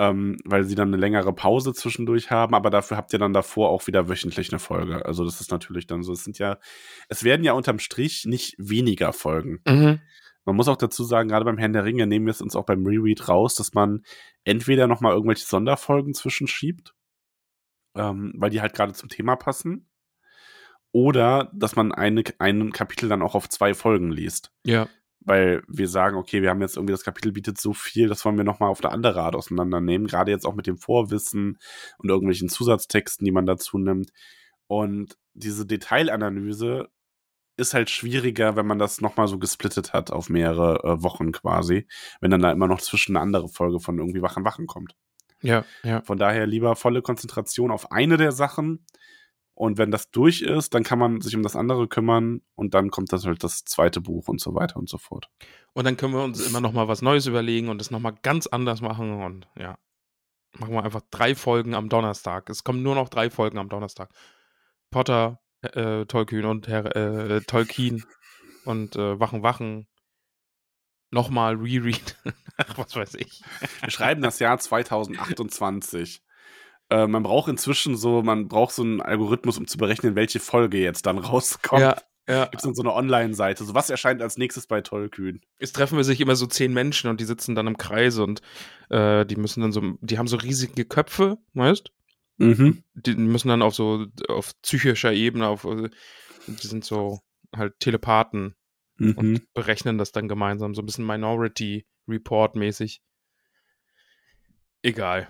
[0.00, 3.68] ähm, weil sie dann eine längere Pause zwischendurch haben, aber dafür habt ihr dann davor
[3.68, 5.04] auch wieder wöchentlich eine Folge.
[5.04, 6.14] Also das ist natürlich dann so.
[6.14, 6.58] Es sind ja,
[7.10, 9.60] es werden ja unterm Strich nicht weniger Folgen.
[9.68, 10.00] Mhm.
[10.46, 12.64] Man muss auch dazu sagen, gerade beim Herrn der Ringe nehmen wir es uns auch
[12.64, 14.02] beim Reread raus, dass man
[14.42, 16.94] entweder nochmal irgendwelche Sonderfolgen zwischenschiebt,
[17.94, 19.90] ähm, weil die halt gerade zum Thema passen,
[20.92, 24.50] oder dass man eine, ein Kapitel dann auch auf zwei Folgen liest.
[24.64, 24.88] Ja.
[25.20, 28.38] Weil wir sagen, okay, wir haben jetzt irgendwie, das Kapitel bietet so viel, das wollen
[28.38, 31.58] wir nochmal auf eine andere Art auseinandernehmen, gerade jetzt auch mit dem Vorwissen
[31.98, 34.10] und irgendwelchen Zusatztexten, die man dazu nimmt.
[34.66, 36.88] Und diese Detailanalyse
[37.56, 41.86] ist halt schwieriger, wenn man das nochmal so gesplittet hat auf mehrere äh, Wochen quasi,
[42.20, 44.94] wenn dann da immer noch zwischen eine andere Folge von irgendwie Wachen Wachen kommt.
[45.42, 46.02] Ja, ja.
[46.02, 48.84] Von daher lieber volle Konzentration auf eine der Sachen.
[49.60, 52.88] Und wenn das durch ist, dann kann man sich um das andere kümmern und dann
[52.90, 55.28] kommt das halt das zweite Buch und so weiter und so fort.
[55.74, 58.14] Und dann können wir uns immer noch mal was Neues überlegen und das noch mal
[58.22, 59.76] ganz anders machen und ja,
[60.58, 62.48] machen wir einfach drei Folgen am Donnerstag.
[62.48, 64.08] Es kommen nur noch drei Folgen am Donnerstag.
[64.90, 68.02] Potter, äh, Tolkien und Herr äh, Tolkien
[68.64, 69.88] und äh, Wachen Wachen.
[71.10, 72.16] Nochmal Reread.
[72.56, 73.42] Ach, was weiß ich.
[73.82, 76.22] Wir schreiben das Jahr 2028.
[76.90, 80.78] Äh, man braucht inzwischen so, man braucht so einen Algorithmus, um zu berechnen, welche Folge
[80.78, 81.80] jetzt dann rauskommt.
[81.80, 81.96] Ja,
[82.28, 82.44] ja.
[82.44, 83.64] Gibt es dann so eine Online-Seite.
[83.64, 85.40] So, was erscheint als nächstes bei Tollkühn?
[85.58, 88.40] Es treffen wir sich immer so zehn Menschen und die sitzen dann im Kreis und
[88.88, 91.90] äh, die müssen dann so, die haben so riesige Köpfe, weißt?
[92.38, 92.82] Mhm.
[92.94, 95.90] Die müssen dann auf so, auf psychischer Ebene, auf, äh,
[96.46, 97.20] die sind so,
[97.54, 98.54] halt Telepathen
[99.00, 99.12] Mhm.
[99.16, 103.00] und berechnen das dann gemeinsam, so ein bisschen Minority Report mäßig.
[104.82, 105.28] Egal.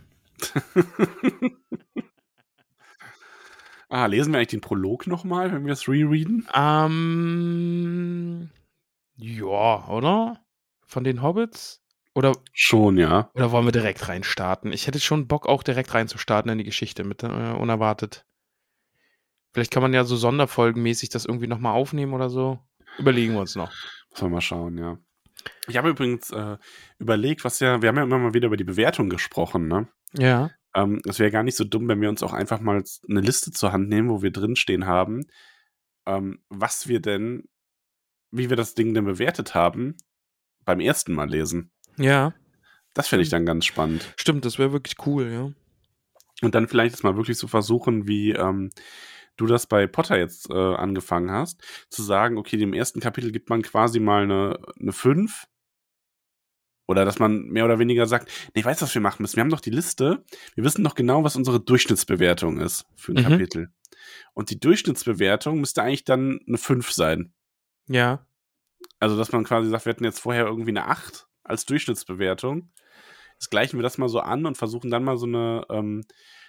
[3.89, 6.49] ah, lesen wir eigentlich den Prolog nochmal, wenn wir es rereaden?
[6.55, 8.51] Ähm,
[9.17, 10.41] ja, oder?
[10.87, 11.83] Von den Hobbits?
[12.15, 13.31] Oder, Schon, ja.
[13.35, 14.73] oder wollen wir direkt reinstarten?
[14.73, 18.27] Ich hätte schon Bock, auch direkt reinzustarten in die Geschichte mit äh, unerwartet.
[19.53, 22.59] Vielleicht kann man ja so sonderfolgenmäßig das irgendwie nochmal aufnehmen oder so.
[22.99, 23.73] Überlegen wir uns noch.
[24.11, 24.99] Müssen wir mal schauen, ja.
[25.69, 26.59] Ich habe übrigens äh,
[26.99, 29.89] überlegt, was ja, wir haben ja immer mal wieder über die Bewertung gesprochen, ne?
[30.15, 30.51] Ja.
[30.75, 33.51] Ähm, es wäre gar nicht so dumm, wenn wir uns auch einfach mal eine Liste
[33.51, 35.27] zur Hand nehmen, wo wir drinstehen haben,
[36.07, 37.49] ähm, was wir denn,
[38.31, 39.97] wie wir das Ding denn bewertet haben,
[40.65, 41.71] beim ersten Mal lesen.
[41.97, 42.35] Ja.
[42.95, 44.13] Das fände ich dann ganz spannend.
[44.17, 45.53] Stimmt, das wäre wirklich cool, ja.
[46.43, 48.71] Und dann vielleicht das mal wirklich so versuchen, wie ähm,
[49.37, 53.51] du das bei Potter jetzt äh, angefangen hast, zu sagen, okay, dem ersten Kapitel gibt
[53.51, 55.47] man quasi mal eine, eine 5.
[56.91, 59.37] Oder dass man mehr oder weniger sagt, nee, weißt du, was wir machen müssen?
[59.37, 60.25] Wir haben doch die Liste,
[60.57, 63.29] wir wissen doch genau, was unsere Durchschnittsbewertung ist für ein Mhm.
[63.29, 63.69] Kapitel.
[64.35, 67.33] Und die Durchschnittsbewertung müsste eigentlich dann eine 5 sein.
[67.87, 68.27] Ja.
[68.99, 72.73] Also, dass man quasi sagt, wir hatten jetzt vorher irgendwie eine 8 als Durchschnittsbewertung.
[73.35, 76.03] Jetzt gleichen wir das mal so an und versuchen dann mal so eine, ähm,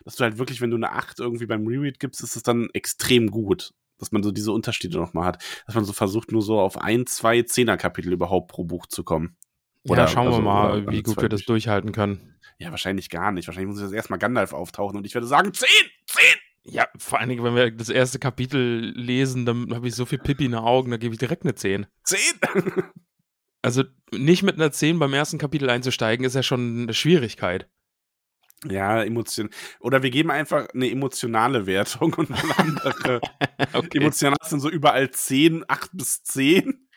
[0.06, 2.67] dass du halt wirklich, wenn du eine 8 irgendwie beim Reread gibst, ist es dann
[2.73, 3.73] extrem gut.
[3.99, 5.43] Dass man so diese Unterschiede nochmal hat.
[5.67, 9.38] Dass man so versucht, nur so auf ein, zwei Zehner-Kapitel überhaupt pro Buch zu kommen.
[9.87, 11.63] Oder- ja, schauen also, wir mal, oder wie alle gut wir das durch.
[11.63, 12.35] durchhalten können.
[12.59, 13.47] Ja, wahrscheinlich gar nicht.
[13.47, 15.67] Wahrscheinlich muss jetzt erstmal Gandalf auftauchen und ich werde sagen, 10!
[16.07, 16.21] 10!
[16.63, 20.19] Ja, vor allen Dingen, wenn wir das erste Kapitel lesen, dann habe ich so viel
[20.19, 21.87] Pipi in den Augen, da gebe ich direkt eine 10.
[22.03, 22.19] 10!
[23.63, 27.69] Also nicht mit einer 10 beim ersten Kapitel einzusteigen, ist ja schon eine Schwierigkeit.
[28.67, 29.51] ja, Emotion.
[29.79, 33.21] Oder wir geben einfach eine emotionale Wertung und eine andere.
[33.73, 33.99] Okay.
[33.99, 36.87] Emotional sind so überall 10, 8 bis 10.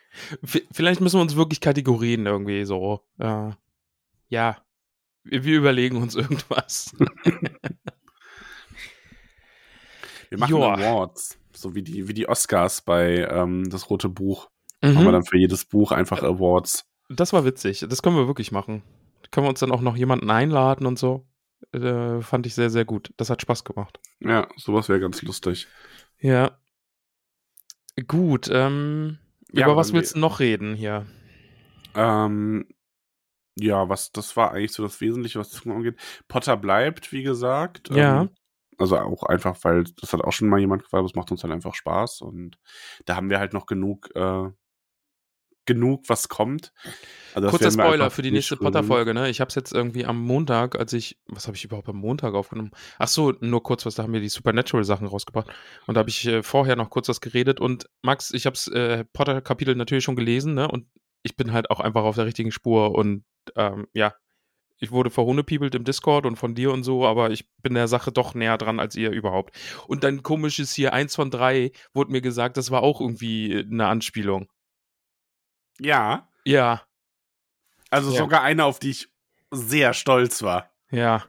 [0.42, 3.00] Vielleicht müssen wir uns wirklich Kategorien irgendwie so.
[3.18, 3.50] Äh,
[4.28, 4.56] ja,
[5.24, 6.94] wir, wir überlegen uns irgendwas.
[10.30, 10.74] Wir machen Joa.
[10.74, 11.38] Awards.
[11.52, 14.50] So wie die, wie die Oscars bei ähm, das Rote Buch.
[14.82, 15.12] Haben wir Mhm.
[15.12, 16.84] dann für jedes Buch einfach Awards.
[17.08, 17.86] Das war witzig.
[17.88, 18.82] Das können wir wirklich machen.
[19.30, 21.26] Können wir uns dann auch noch jemanden einladen und so.
[21.72, 23.12] Äh, fand ich sehr, sehr gut.
[23.16, 24.00] Das hat Spaß gemacht.
[24.20, 25.68] Ja, sowas wäre ganz lustig.
[26.18, 26.58] Ja.
[28.08, 29.18] Gut, ähm,
[29.54, 31.06] Ja, über was willst du noch reden hier?
[31.94, 32.66] Ähm,
[33.56, 35.96] ja, was, das war eigentlich so das Wesentliche, was das angeht.
[36.26, 37.90] Potter bleibt, wie gesagt.
[37.90, 38.22] Ja.
[38.22, 38.30] Ähm,
[38.78, 41.52] also auch einfach, weil das hat auch schon mal jemand gefragt, das macht uns halt
[41.52, 42.22] einfach Spaß.
[42.22, 42.58] Und
[43.04, 44.50] da haben wir halt noch genug, äh,
[45.66, 46.72] genug, was kommt.
[47.34, 48.56] Also Kurzer Spoiler für die nächste.
[48.56, 49.28] Potter-Folge, ne?
[49.28, 52.34] Ich habe es jetzt irgendwie am Montag, als ich, was habe ich überhaupt am Montag
[52.34, 52.70] aufgenommen?
[52.98, 55.48] Ach so, nur kurz was, da haben wir die Supernatural-Sachen rausgebracht.
[55.86, 57.60] Und da habe ich äh, vorher noch kurz was geredet.
[57.60, 60.68] Und Max, ich habe äh, Potter-Kapitel natürlich schon gelesen, ne?
[60.68, 60.86] Und
[61.22, 62.94] ich bin halt auch einfach auf der richtigen Spur.
[62.94, 63.24] Und
[63.56, 64.14] ähm, ja,
[64.78, 68.12] ich wurde verhohnepiebelt im Discord und von dir und so, aber ich bin der Sache
[68.12, 69.56] doch näher dran als ihr überhaupt.
[69.86, 73.86] Und dann komisches hier, eins von drei, wurde mir gesagt, das war auch irgendwie eine
[73.86, 74.48] Anspielung.
[75.80, 76.82] Ja, Ja,
[77.90, 78.18] also Ja.
[78.18, 79.08] sogar eine, auf die ich
[79.50, 80.70] sehr stolz war.
[80.90, 81.24] Ja.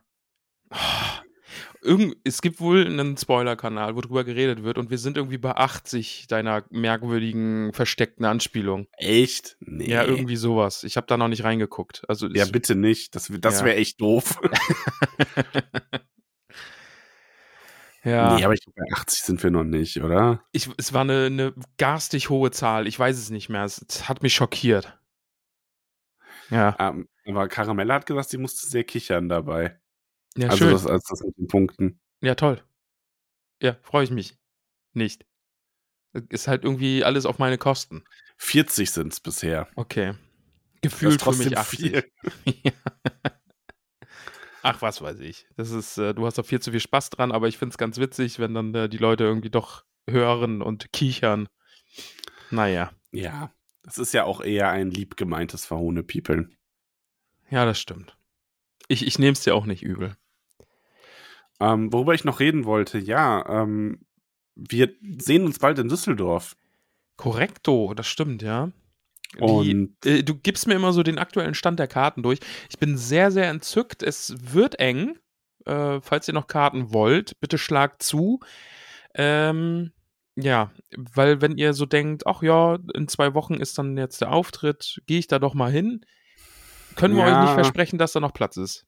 [1.82, 5.52] Irgend, es gibt wohl einen Spoiler-Kanal, wo drüber geredet wird und wir sind irgendwie bei
[5.56, 8.88] 80 deiner merkwürdigen, versteckten Anspielung.
[8.98, 9.56] Echt?
[9.60, 9.90] Nee.
[9.92, 10.84] Ja, irgendwie sowas.
[10.84, 12.04] Ich habe da noch nicht reingeguckt.
[12.08, 13.14] Also Ja, bitte nicht.
[13.16, 13.66] Das, das Ja.
[13.66, 14.40] wäre echt doof.
[18.06, 18.36] ja.
[18.36, 20.44] Nee, aber ich glaube, bei 80 sind wir noch nicht, oder?
[20.52, 22.88] ich, es war eine, eine garstig hohe Zahl.
[22.88, 23.64] Ich weiß es nicht mehr.
[23.64, 24.98] Es, es hat mich schockiert.
[26.50, 29.80] Ja, Ähm, aber Caramella hat gesagt, sie musste sehr kichern dabei.
[30.38, 30.72] ja also schön.
[30.72, 32.00] das als das mit den Punkten.
[32.22, 32.62] ja, toll.
[33.62, 34.38] Ja, freue ich mich.
[34.94, 35.26] Nicht.
[36.30, 38.04] Ist halt irgendwie alles auf meine Kosten.
[38.38, 39.68] 40 sind es bisher.
[39.76, 40.14] Okay.
[40.82, 41.80] Gefühlt für mich 80.
[41.80, 42.12] viel.
[42.64, 42.72] Ja.
[44.68, 45.46] Ach, was weiß ich.
[45.58, 47.78] Das ist, äh, du hast doch viel zu viel Spaß dran, aber ich finde es
[47.78, 51.48] ganz witzig, wenn dann äh, die Leute irgendwie doch hören und kichern.
[52.50, 56.58] Naja, Ja, das ist ja auch eher ein lieb gemeintes Verhohnepiepeln.
[57.52, 58.18] ja, das stimmt.
[58.88, 60.18] Ich, ich nehme es dir auch nicht übel.
[61.60, 64.04] Ähm, worüber ich noch reden wollte, ja, ähm,
[64.56, 66.56] wir sehen uns bald in Düsseldorf.
[67.18, 68.72] Korrekto, das stimmt, ja.
[70.04, 72.40] Die, äh, du gibst mir immer so den aktuellen Stand der Karten durch.
[72.70, 74.04] Ich bin sehr, sehr entzückt.
[74.04, 75.18] Es wird eng.
[75.66, 78.40] Äh, falls ihr noch Karten wollt, bitte schlagt zu.
[79.16, 79.92] Ähm,
[80.36, 84.32] ja, weil wenn ihr so denkt, ach ja, in zwei Wochen ist dann jetzt der
[84.32, 86.06] Auftritt, gehe ich da doch mal hin,
[86.96, 87.34] können wir Ja.
[87.36, 88.86] euch nicht versprechen, dass da noch Platz ist.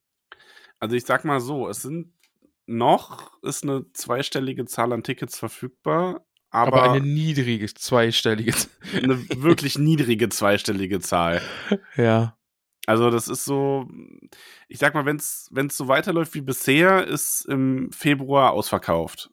[0.79, 2.13] also ich sag mal so, es sind
[2.67, 6.25] noch, ist eine zweistellige Zahl an Tickets verfügbar,
[6.57, 8.53] aber, Aber eine niedrige zweistellige.
[8.95, 11.41] eine wirklich niedrige zweistellige Zahl.
[11.95, 12.37] ja.
[12.85, 13.87] Also das ist so,
[14.69, 19.29] ich sag mal, wenn es so weiterläuft wie bisher, ist im Februar ausverkauft.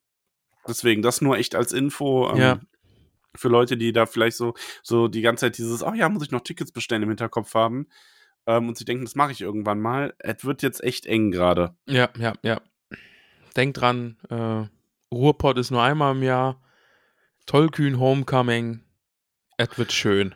[0.67, 2.61] Deswegen, das nur echt als Info ähm, Ja.
[3.37, 6.31] für Leute, die da vielleicht so, so die ganze Zeit dieses, oh ja, muss ich
[6.33, 7.87] noch Tickets bestellen im Hinterkopf haben.
[8.47, 10.15] Ähm, und sie denken, das mache ich irgendwann mal.
[10.19, 11.77] Es wird jetzt echt eng gerade.
[11.87, 12.61] Ja, ja, ja.
[13.57, 14.67] Denkt dran, äh,
[15.15, 16.61] Ruhrpott ist nur einmal im Jahr.
[17.47, 18.81] Tollkühn Homecoming.
[19.57, 20.35] Es wird schön.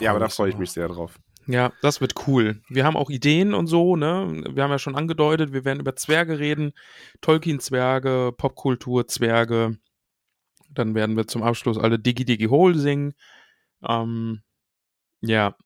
[0.00, 1.18] Ja, aber da freue ich mich sehr drauf.
[1.46, 2.62] Ja, das wird cool.
[2.68, 4.44] Wir haben auch Ideen und so, ne?
[4.50, 6.72] Wir haben ja schon angedeutet, wir werden über Zwerge reden.
[7.20, 9.78] Tolkien-Zwerge, Popkultur-Zwerge.
[10.70, 13.14] Dann werden wir zum Abschluss alle Diggy Diggy Hole singen.
[13.86, 14.42] Ähm,
[15.20, 15.56] ja,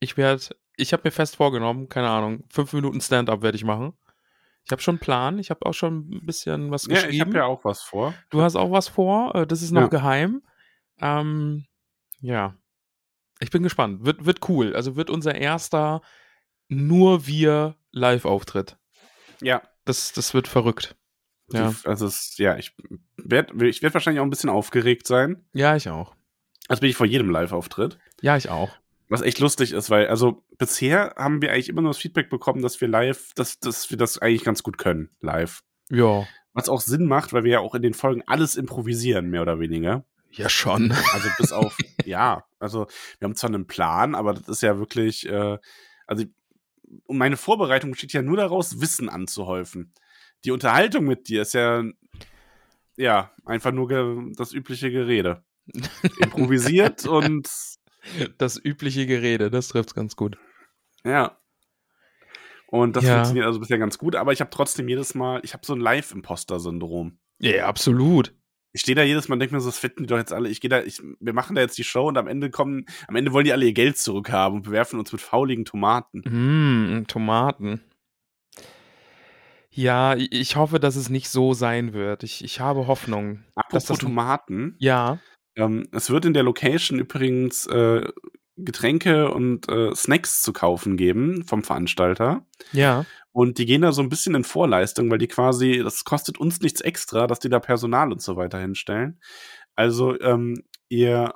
[0.00, 0.42] ich werde,
[0.76, 3.94] ich habe mir fest vorgenommen, keine Ahnung, fünf Minuten Stand-up werde ich machen.
[4.64, 7.12] Ich habe schon einen Plan, ich habe auch schon ein bisschen was Ja, geschrieben.
[7.14, 8.14] ich habe ja auch was vor.
[8.30, 9.86] Du hast auch was vor, äh, das ist noch Ja.
[9.88, 10.42] geheim.
[11.00, 11.66] Ähm,
[12.20, 12.56] ja.
[13.40, 14.04] Ich bin gespannt.
[14.04, 14.74] Wird, wird cool.
[14.76, 16.00] Also wird unser erster
[16.68, 18.76] nur wir Live-Auftritt.
[19.40, 19.62] Ja.
[19.84, 20.96] Das, das wird verrückt.
[21.52, 21.74] Ja.
[21.84, 22.72] Also es, ja, ich
[23.16, 25.44] werde ich werd wahrscheinlich auch ein bisschen aufgeregt sein.
[25.52, 26.14] Ja, ich auch.
[26.68, 27.98] Das bin ich vor jedem Live-Auftritt.
[28.20, 28.70] Ja, ich auch.
[29.12, 32.62] Was echt lustig ist, weil, also bisher haben wir eigentlich immer nur das Feedback bekommen,
[32.62, 35.62] dass wir live, dass, dass wir das eigentlich ganz gut können, live.
[35.90, 36.26] Ja.
[36.54, 39.60] Was auch Sinn macht, weil wir ja auch in den Folgen alles improvisieren, mehr oder
[39.60, 40.06] weniger.
[40.30, 40.92] Ja, schon.
[41.12, 42.86] Also bis auf, ja, also
[43.18, 45.58] wir haben zwar einen Plan, aber das ist ja wirklich, äh,
[46.06, 46.24] also
[47.04, 49.92] und meine Vorbereitung besteht ja nur daraus, Wissen anzuhäufen.
[50.46, 51.84] Die Unterhaltung mit dir ist ja,
[52.96, 55.44] ja, einfach nur das übliche Gerede.
[56.18, 57.46] Improvisiert und
[58.38, 60.36] Das übliche Gerede, das trifft's ganz gut.
[61.04, 61.38] Ja.
[62.66, 63.14] Und das Ja.
[63.16, 65.80] funktioniert also bisher ganz gut, aber ich habe trotzdem jedes Mal, ich habe so ein
[65.80, 67.18] Live-Imposter-Syndrom.
[67.38, 68.34] Ja, absolut.
[68.72, 70.48] Ich stehe da jedes Mal und denke mir so, das finden die doch jetzt alle.
[70.48, 73.16] Ich gehe da, ich, wir machen da jetzt die Show und am Ende kommen, am
[73.16, 76.22] Ende wollen die alle ihr Geld zurückhaben und bewerfen uns mit fauligen Tomaten.
[77.00, 77.82] Mm, Tomaten.
[79.74, 82.22] Ja, ich hoffe, dass es nicht so sein wird.
[82.24, 83.44] Ich, ich habe Hoffnung.
[83.54, 85.18] Apropos das- Tomaten, Ja.
[85.56, 88.08] Ähm, es wird in der Location übrigens äh,
[88.56, 92.46] Getränke und äh, Snacks zu kaufen geben vom Veranstalter.
[92.72, 93.04] Ja.
[93.32, 96.60] Und die gehen da so ein bisschen in Vorleistung, weil die quasi, das kostet uns
[96.60, 99.20] nichts extra, dass die da Personal und so weiter hinstellen.
[99.74, 101.34] Also, ähm, ihr,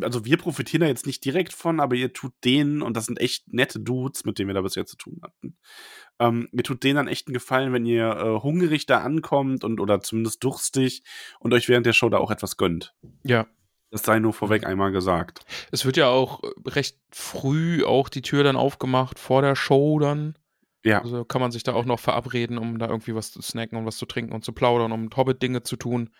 [0.00, 3.20] also wir profitieren da jetzt nicht direkt von, aber ihr tut denen, und das sind
[3.20, 5.56] echt nette Dudes, mit denen wir da bisher zu tun hatten,
[6.18, 9.80] ähm, ihr tut denen dann echt einen Gefallen, wenn ihr äh, hungrig da ankommt und
[9.80, 11.02] oder zumindest durstig
[11.38, 12.94] und euch während der Show da auch etwas gönnt.
[13.24, 13.46] Ja.
[13.90, 15.44] Das sei nur vorweg einmal gesagt.
[15.70, 19.98] Es wird ja auch äh, recht früh auch die Tür dann aufgemacht vor der Show
[20.00, 20.36] dann.
[20.84, 23.78] Ja, Also kann man sich da auch noch verabreden, um da irgendwie was zu snacken
[23.78, 26.10] und was zu trinken und zu plaudern, um Hobbit-Dinge zu tun.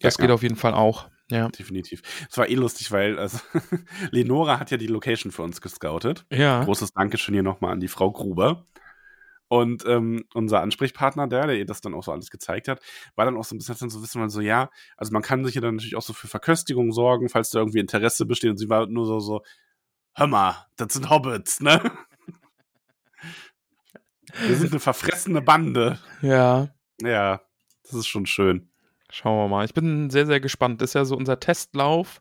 [0.00, 0.34] Das Ja, geht ja.
[0.34, 1.08] auf jeden Fall auch.
[1.30, 1.48] Ja.
[1.48, 2.02] definitiv.
[2.30, 3.38] Es war eh lustig, weil also,
[4.10, 6.26] Lenora hat ja die Location für uns gescoutet.
[6.30, 6.64] Ja.
[6.64, 8.66] Großes Dankeschön hier nochmal an die Frau Gruber.
[9.48, 12.80] Und ähm, unser Ansprechpartner, der, der ihr das dann auch so alles gezeigt hat,
[13.16, 15.44] war dann auch so ein bisschen dann so wissen, weil so, ja, also man kann
[15.44, 18.50] sich ja dann natürlich auch so für Verköstigung sorgen, falls da irgendwie Interesse besteht.
[18.50, 19.42] Und sie war nur so, so,
[20.14, 21.82] hör mal, das sind Hobbits, ne?
[24.46, 25.98] Wir sind eine verfressene Bande.
[26.22, 26.68] Ja.
[27.02, 27.40] Ja,
[27.82, 28.69] das ist schon schön.
[29.10, 29.64] Schauen wir mal.
[29.64, 30.80] Ich bin sehr, sehr gespannt.
[30.80, 32.20] Das ist ja so unser Testlauf.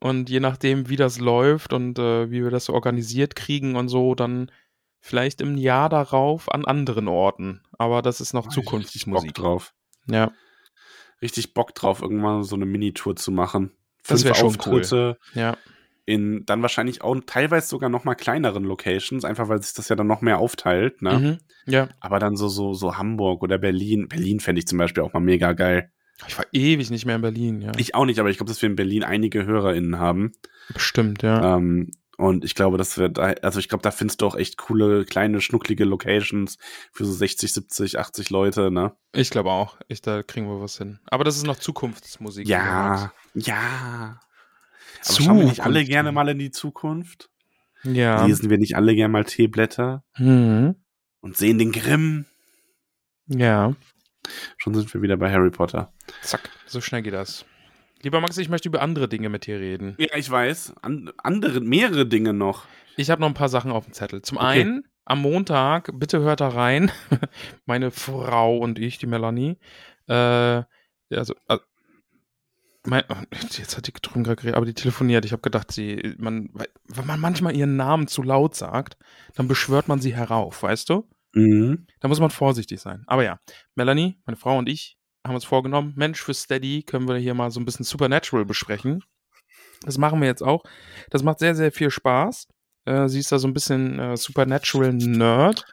[0.00, 3.88] Und je nachdem, wie das läuft und äh, wie wir das so organisiert kriegen und
[3.88, 4.50] so, dann
[5.00, 7.62] vielleicht im Jahr darauf an anderen Orten.
[7.78, 9.34] Aber das ist noch Bock Zukunftsmusik.
[9.34, 9.74] drauf.
[10.06, 10.32] Ja,
[11.22, 13.70] Richtig Bock drauf, irgendwann so eine Minitour zu machen.
[14.04, 15.16] Das Fünf wär schon cool.
[15.34, 15.56] Ja.
[16.04, 19.94] in dann wahrscheinlich auch teilweise sogar noch mal kleineren Locations, einfach weil sich das ja
[19.94, 21.18] dann noch mehr aufteilt, ne?
[21.18, 21.38] Mhm.
[21.72, 21.88] Ja.
[22.00, 24.08] Aber dann so, so, so Hamburg oder Berlin.
[24.08, 25.92] Berlin fände ich zum Beispiel auch mal mega geil.
[26.28, 27.72] Ich war ewig nicht mehr in Berlin, ja.
[27.78, 30.32] Ich auch nicht, aber ich glaube, dass wir in Berlin einige HörerInnen haben.
[30.72, 31.56] Bestimmt, ja.
[31.56, 35.04] Ähm, und ich glaube, das wird, also ich glaube, da findest du auch echt coole,
[35.04, 36.58] kleine, schnucklige Locations
[36.92, 38.92] für so 60, 70, 80 Leute, ne?
[39.12, 39.76] Ich glaube auch.
[39.88, 41.00] Ich, da kriegen wir was hin.
[41.06, 42.46] Aber das ist noch Zukunftsmusik.
[42.46, 44.20] Ja, ja.
[45.04, 47.30] Aber schauen wir nicht alle gerne mal in die Zukunft?
[47.82, 48.24] Ja.
[48.26, 50.76] Lesen wir nicht alle gerne mal Teeblätter Mhm.
[51.20, 52.26] und sehen den Grimm?
[53.26, 53.74] Ja.
[54.58, 55.92] Schon sind wir wieder bei Harry Potter.
[56.22, 56.48] Zack.
[56.66, 57.44] So schnell geht das.
[58.02, 59.94] Lieber Max, ich möchte über andere Dinge mit dir reden.
[59.98, 60.74] Ja, ich weiß.
[60.82, 62.64] An, andere, mehrere Dinge noch.
[62.96, 64.22] Ich habe noch ein paar Sachen auf dem Zettel.
[64.22, 64.46] Zum Okay.
[64.46, 66.90] einen, am Montag, bitte hört da rein,
[67.66, 69.58] meine Frau und ich, die Melanie,
[70.08, 70.62] äh,
[71.10, 71.58] also, äh,
[72.84, 73.14] mein, oh,
[73.56, 75.24] jetzt hat die drüben gerade geredet, aber die telefoniert.
[75.24, 78.96] Ich habe gedacht, sie, man, weil- wenn man manchmal ihren Namen zu laut sagt,
[79.36, 81.08] dann beschwört man sie herauf, weißt du?
[81.34, 81.86] Mhm.
[82.00, 83.04] Da muss man vorsichtig sein.
[83.06, 83.38] Aber ja,
[83.74, 87.50] Melanie, meine Frau und ich haben uns vorgenommen, Mensch, für Steady können wir hier mal
[87.50, 89.04] so ein bisschen Supernatural besprechen.
[89.82, 90.62] Das machen wir jetzt auch.
[91.10, 92.48] Das macht sehr, sehr viel Spaß.
[92.84, 95.64] Äh, sie ist da so ein bisschen äh, Supernatural-Nerd.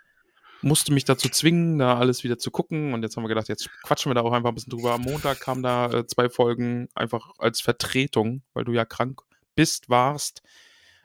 [0.62, 2.94] Musste mich dazu zwingen, da alles wieder zu gucken.
[2.94, 4.94] Und jetzt haben wir gedacht, jetzt quatschen wir da auch einfach ein bisschen drüber.
[4.94, 9.22] Am Montag kamen da äh, zwei Folgen einfach als Vertretung, weil du ja krank
[9.56, 10.42] bist, warst,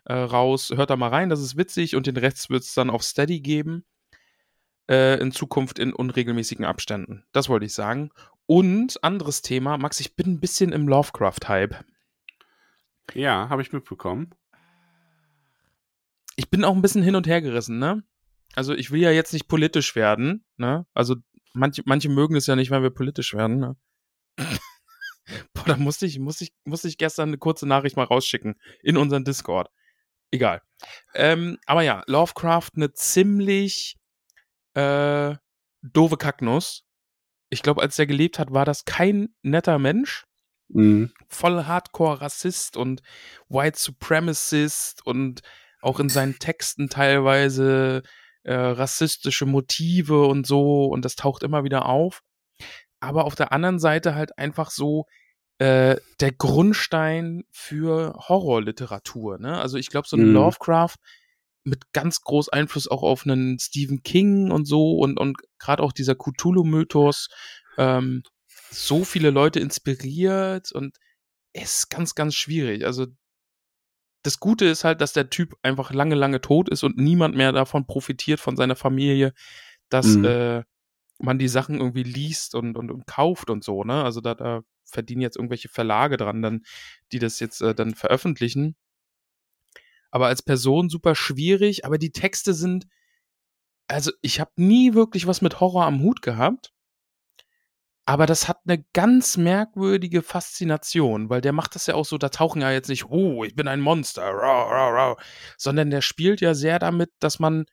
[0.04, 0.72] äh, raus.
[0.74, 1.94] Hört da mal rein, das ist witzig.
[1.94, 3.84] Und den Rest wird es dann auf Steady geben.
[4.88, 7.24] Äh, in Zukunft in unregelmäßigen Abständen.
[7.32, 8.10] Das wollte ich sagen.
[8.46, 11.84] Und anderes Thema, Max, ich bin ein bisschen im Lovecraft-Hype.
[13.14, 14.34] Ja, habe ich mitbekommen.
[16.36, 18.02] Ich bin auch ein bisschen hin und her gerissen, ne?
[18.54, 20.86] Also ich will ja jetzt nicht politisch werden, ne?
[20.92, 21.16] Also
[21.54, 23.76] manche, manche mögen es ja nicht, wenn wir politisch werden, ne?
[25.54, 28.96] Boah, da musste ich, musste ich, musste ich gestern eine kurze Nachricht mal rausschicken in
[28.96, 29.70] unseren Discord.
[30.30, 30.60] Egal.
[31.14, 33.96] Ähm, aber ja, Lovecraft eine ziemlich
[34.74, 35.34] äh,
[35.82, 36.84] doofe Kacknuss.
[37.50, 40.24] Ich glaube, als er gelebt hat, war das kein netter Mensch.
[40.68, 41.12] Mhm.
[41.28, 43.02] Voll Hardcore-Rassist und
[43.48, 45.42] White Supremacist und
[45.82, 48.02] auch in seinen Texten teilweise
[48.42, 52.22] äh, rassistische Motive und so und das taucht immer wieder auf.
[53.00, 55.04] Aber auf der anderen Seite halt einfach so
[55.58, 59.38] äh, der Grundstein für Horrorliteratur.
[59.38, 59.58] Ne?
[59.58, 60.32] Also ich glaube, so ein Mhm.
[60.32, 60.96] Lovecraft
[61.64, 65.92] mit ganz groß Einfluss auch auf einen Stephen King und so und, und gerade auch
[65.92, 67.28] dieser Cthulhu-Mythos
[67.78, 68.22] ähm,
[68.70, 70.96] so viele Leute inspiriert und
[71.52, 72.84] es ist ganz, ganz schwierig.
[72.84, 73.06] Also
[74.22, 77.52] das Gute ist halt, dass der Typ einfach lange, lange tot ist und niemand mehr
[77.52, 79.32] davon profitiert von seiner Familie,
[79.90, 80.24] dass Mhm.
[80.24, 80.62] äh,
[81.18, 84.02] man die Sachen irgendwie liest und, und, und kauft und so, ne?
[84.02, 86.62] Also da, da verdienen jetzt irgendwelche Verlage dran, dann,
[87.12, 88.76] die das jetzt äh, dann veröffentlichen.
[90.14, 92.86] Aber als Person super schwierig, aber die Texte sind,
[93.88, 96.72] also ich habe nie wirklich was mit Horror am Hut gehabt.
[98.04, 102.28] Aber das hat eine ganz merkwürdige Faszination, weil der macht das ja auch so, da
[102.28, 105.18] tauchen ja jetzt nicht, oh, ich bin ein Monster, rau, rau, rau,
[105.56, 107.64] sondern der spielt ja sehr damit, dass man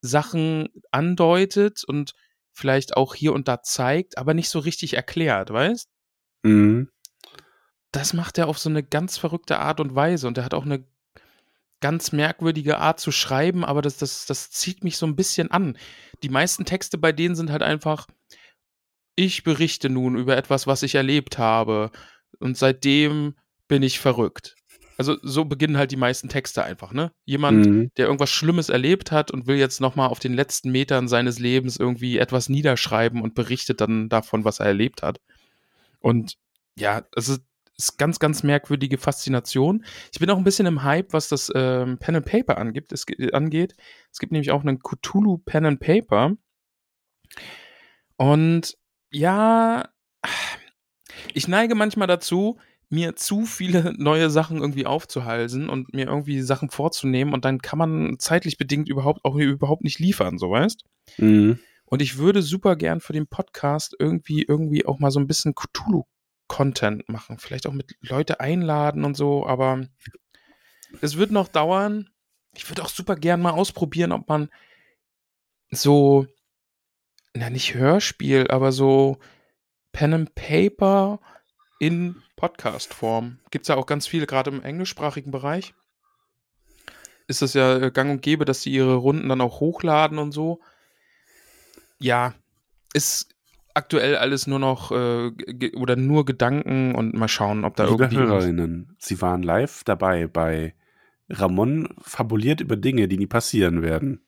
[0.00, 2.14] Sachen andeutet und
[2.50, 5.88] vielleicht auch hier und da zeigt, aber nicht so richtig erklärt, weißt?
[6.42, 6.90] Mhm.
[7.92, 10.64] Das macht er auf so eine ganz verrückte Art und Weise und er hat auch
[10.64, 10.84] eine
[11.80, 15.76] ganz merkwürdige Art zu schreiben, aber das, das, das zieht mich so ein bisschen an.
[16.22, 18.06] Die meisten Texte bei denen sind halt einfach,
[19.16, 21.90] ich berichte nun über etwas, was ich erlebt habe
[22.38, 23.34] und seitdem
[23.68, 24.54] bin ich verrückt.
[24.96, 27.12] Also so beginnen halt die meisten Texte einfach, ne?
[27.24, 27.90] Jemand, Mhm.
[27.96, 31.76] der irgendwas Schlimmes erlebt hat und will jetzt nochmal auf den letzten Metern seines Lebens
[31.76, 35.20] irgendwie etwas niederschreiben und berichtet dann davon, was er erlebt hat.
[36.00, 36.34] Und
[36.76, 37.42] ja, es ist,
[37.78, 39.84] ist ganz, ganz merkwürdige Faszination.
[40.12, 43.06] Ich bin auch ein bisschen im Hype, was das ähm, Pen and Paper angibt, es,
[43.06, 43.74] ge- angeht.
[44.12, 46.32] Es gibt nämlich auch einen Cthulhu Pen and Paper.
[48.16, 48.76] Und
[49.10, 49.88] ja,
[51.34, 52.58] ich neige manchmal dazu,
[52.90, 57.78] mir zu viele neue Sachen irgendwie aufzuhalsen und mir irgendwie Sachen vorzunehmen und dann kann
[57.78, 60.84] man zeitlich bedingt überhaupt auch überhaupt nicht liefern, so weißt?
[61.18, 61.60] Mhm.
[61.84, 65.54] Und ich würde super gern für den Podcast irgendwie irgendwie auch mal so ein bisschen
[66.48, 69.86] Cthulhu-Content machen, vielleicht auch mit Leute einladen und so, aber
[71.00, 72.10] es wird noch dauern.
[72.54, 74.50] Ich würde auch super gern mal ausprobieren, ob man
[75.70, 76.26] so,
[77.34, 79.18] na nicht Hörspiel, aber so
[79.92, 81.20] Pen and Paper
[81.78, 83.40] in Podcast-Form.
[83.50, 85.74] Gibt es ja auch ganz viele, gerade im englischsprachigen Bereich.
[87.26, 90.32] Ist es ja äh, gang und gäbe, dass sie ihre Runden dann auch hochladen und
[90.32, 90.60] so.
[91.98, 92.34] Ja,
[92.94, 93.37] ist
[93.78, 95.30] aktuell alles nur noch äh,
[95.76, 98.18] oder nur Gedanken und mal schauen, ob da Liebe irgendwie.
[98.18, 100.74] Hörerinnen, Sie waren live dabei bei
[101.30, 104.20] Ramon fabuliert über Dinge, die nie passieren werden.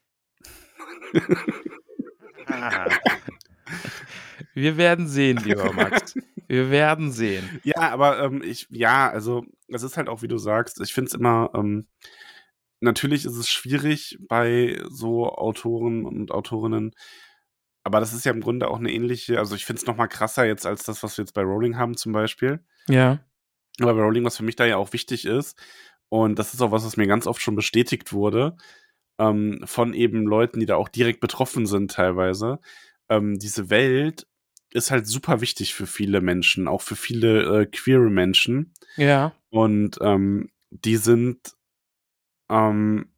[2.47, 2.87] Ah.
[4.55, 6.15] Wir werden sehen, lieber Max.
[6.49, 7.61] Wir werden sehen.
[7.63, 11.09] Ja, aber ähm, ich, ja, also es ist halt auch, wie du sagst, ich finde
[11.09, 11.87] es immer, ähm,
[12.81, 16.93] natürlich ist es schwierig bei so Autoren und Autorinnen,
[17.83, 20.45] aber das ist ja im Grunde auch eine ähnliche, also ich finde es nochmal krasser
[20.45, 22.61] jetzt als das, was wir jetzt bei Rowling haben zum Beispiel.
[22.89, 23.21] Ja.
[23.81, 25.59] Aber bei Rowling, was für mich da ja auch wichtig ist,
[26.09, 28.57] und das ist auch was, was mir ganz oft schon bestätigt wurde,
[29.19, 32.59] ähm, von eben Leuten, die da auch direkt betroffen sind teilweise,
[33.09, 34.27] ähm, diese Welt
[34.73, 38.73] ist halt super wichtig für viele Menschen, auch für viele äh, queere Menschen.
[38.97, 39.33] Ja.
[39.51, 41.55] Und ähm, die sind,
[42.49, 43.10] ähm,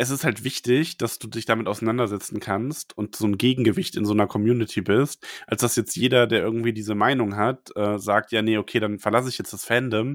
[0.00, 4.06] es ist halt wichtig, dass du dich damit auseinandersetzen kannst und so ein Gegengewicht in
[4.06, 8.32] so einer Community bist, als dass jetzt jeder, der irgendwie diese Meinung hat, äh, sagt,
[8.32, 10.14] ja, nee, okay, dann verlasse ich jetzt das Fandom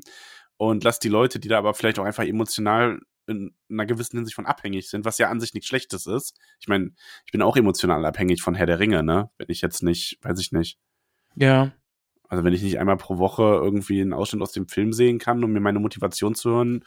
[0.58, 4.34] und lass die Leute, die da aber vielleicht auch einfach emotional in einer gewissen Hinsicht
[4.36, 6.36] von abhängig sind, was ja an sich nichts Schlechtes ist.
[6.60, 6.90] Ich meine,
[7.28, 9.30] ich bin auch emotional abhängig von Herr der Ringe, ne?
[9.38, 10.80] Wenn ich jetzt nicht, weiß ich nicht.
[11.36, 11.74] Ja.
[12.28, 15.44] Also wenn ich nicht einmal pro Woche irgendwie einen Ausschnitt aus dem Film sehen kann,
[15.44, 16.84] um mir meine Motivation zu hören,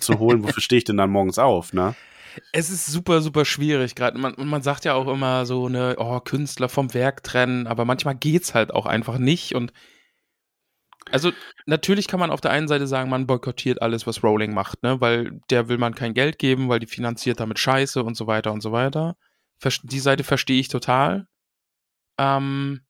[0.00, 1.94] zu holen, wofür stehe ich denn dann morgens auf, ne?
[2.52, 4.18] Es ist super, super schwierig gerade.
[4.18, 8.14] Man, man sagt ja auch immer so eine, oh, Künstler vom Werk trennen, aber manchmal
[8.14, 9.54] geht's halt auch einfach nicht.
[9.54, 9.72] Und
[11.10, 11.32] also
[11.66, 15.00] natürlich kann man auf der einen Seite sagen, man boykottiert alles, was Rowling macht, ne?
[15.00, 18.52] Weil der will man kein Geld geben, weil die finanziert damit Scheiße und so weiter
[18.52, 19.16] und so weiter.
[19.82, 21.26] Die Seite verstehe ich total.
[22.18, 22.80] Ähm,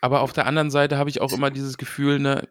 [0.00, 2.46] aber auf der anderen Seite habe ich auch immer dieses Gefühl, ne,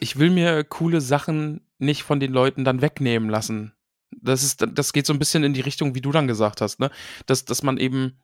[0.00, 3.74] ich will mir coole Sachen nicht von den Leuten dann wegnehmen lassen.
[4.24, 6.80] Das ist, das geht so ein bisschen in die Richtung, wie du dann gesagt hast,
[6.80, 6.90] ne?
[7.26, 8.18] Dass, dass man eben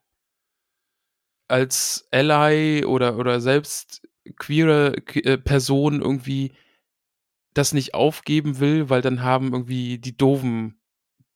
[1.48, 4.02] als Ally oder, oder selbst
[4.38, 6.52] queere äh, Person irgendwie
[7.54, 10.80] das nicht aufgeben will, weil dann haben irgendwie die Doofen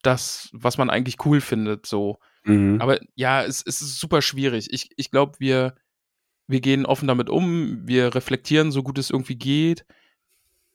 [0.03, 2.19] das, was man eigentlich cool findet, so.
[2.45, 2.81] Mhm.
[2.81, 4.73] Aber ja, es, es, ist super schwierig.
[4.73, 5.75] Ich, ich glaube, wir,
[6.47, 9.87] wir gehen offen damit um, wir reflektieren, so gut es irgendwie geht.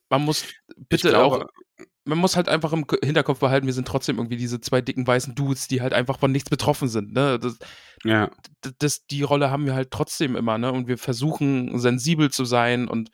[0.09, 0.45] Man muss
[0.89, 4.59] bitte glaube, auch man muss halt einfach im Hinterkopf behalten, wir sind trotzdem irgendwie diese
[4.59, 7.13] zwei dicken weißen Dudes, die halt einfach von nichts betroffen sind.
[7.13, 7.39] Ne?
[7.39, 7.57] Das,
[8.03, 8.31] ja.
[8.79, 10.71] Das, die Rolle haben wir halt trotzdem immer, ne?
[10.71, 12.87] Und wir versuchen sensibel zu sein.
[12.87, 13.11] Und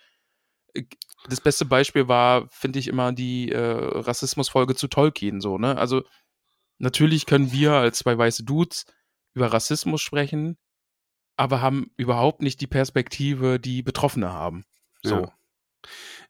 [0.73, 0.83] äh,
[1.29, 5.77] das beste Beispiel war, finde ich, immer die äh, Rassismusfolge zu Tolkien so, ne?
[5.77, 6.03] Also
[6.77, 8.85] natürlich können wir als zwei weiße Dudes
[9.33, 10.57] über Rassismus sprechen,
[11.35, 14.65] aber haben überhaupt nicht die Perspektive, die Betroffene haben.
[15.03, 15.15] So.
[15.15, 15.33] Ja.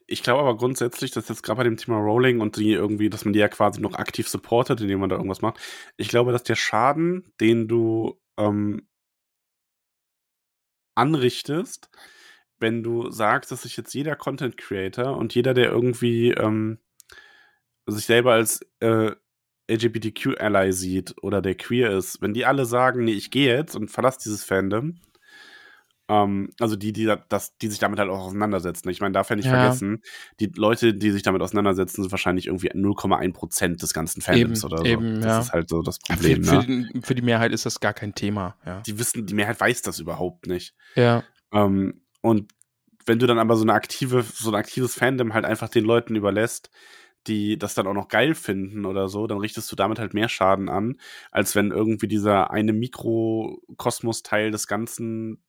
[0.08, 3.26] Ich glaube aber grundsätzlich, dass jetzt gerade bei dem Thema Rolling und die irgendwie, dass
[3.26, 5.60] man die ja quasi noch aktiv supportet, indem man da irgendwas macht.
[5.98, 8.88] Ich glaube, dass der Schaden, den du ähm,
[10.96, 11.90] anrichtest,
[12.60, 16.80] wenn du sagst, dass sich jetzt jeder Content Creator und jeder, der irgendwie ähm,
[17.88, 19.12] sich selber als äh,
[19.70, 23.90] LGBTQ-Ally sieht oder der queer ist, wenn die alle sagen, nee, ich gehe jetzt und
[23.90, 25.00] verlasse dieses Fandom,
[26.08, 28.90] ähm, also die, die, das, die sich damit halt auch auseinandersetzen.
[28.90, 29.52] Ich meine, darf ja nicht ja.
[29.52, 30.04] vergessen,
[30.40, 34.78] die Leute, die sich damit auseinandersetzen, sind wahrscheinlich irgendwie 0,1 Prozent des ganzen Fandoms oder
[34.80, 34.86] so.
[34.86, 35.40] Eben, das ja.
[35.40, 36.44] ist halt so das Problem.
[36.44, 36.90] Für, für, ne?
[36.94, 38.56] die, für, die, Mehrheit ist das gar kein Thema.
[38.66, 38.82] Ja.
[38.82, 40.76] Die wissen, die Mehrheit weiß das überhaupt nicht.
[40.96, 41.24] Ja.
[41.52, 42.52] Ähm, und
[43.06, 46.16] wenn du dann aber so eine aktive, so ein aktives Fandom halt einfach den Leuten
[46.16, 46.70] überlässt,
[47.28, 50.30] die das dann auch noch geil finden oder so, dann richtest du damit halt mehr
[50.30, 51.00] Schaden an,
[51.32, 55.44] als wenn irgendwie dieser eine Mikrokosmos-Teil des Ganzen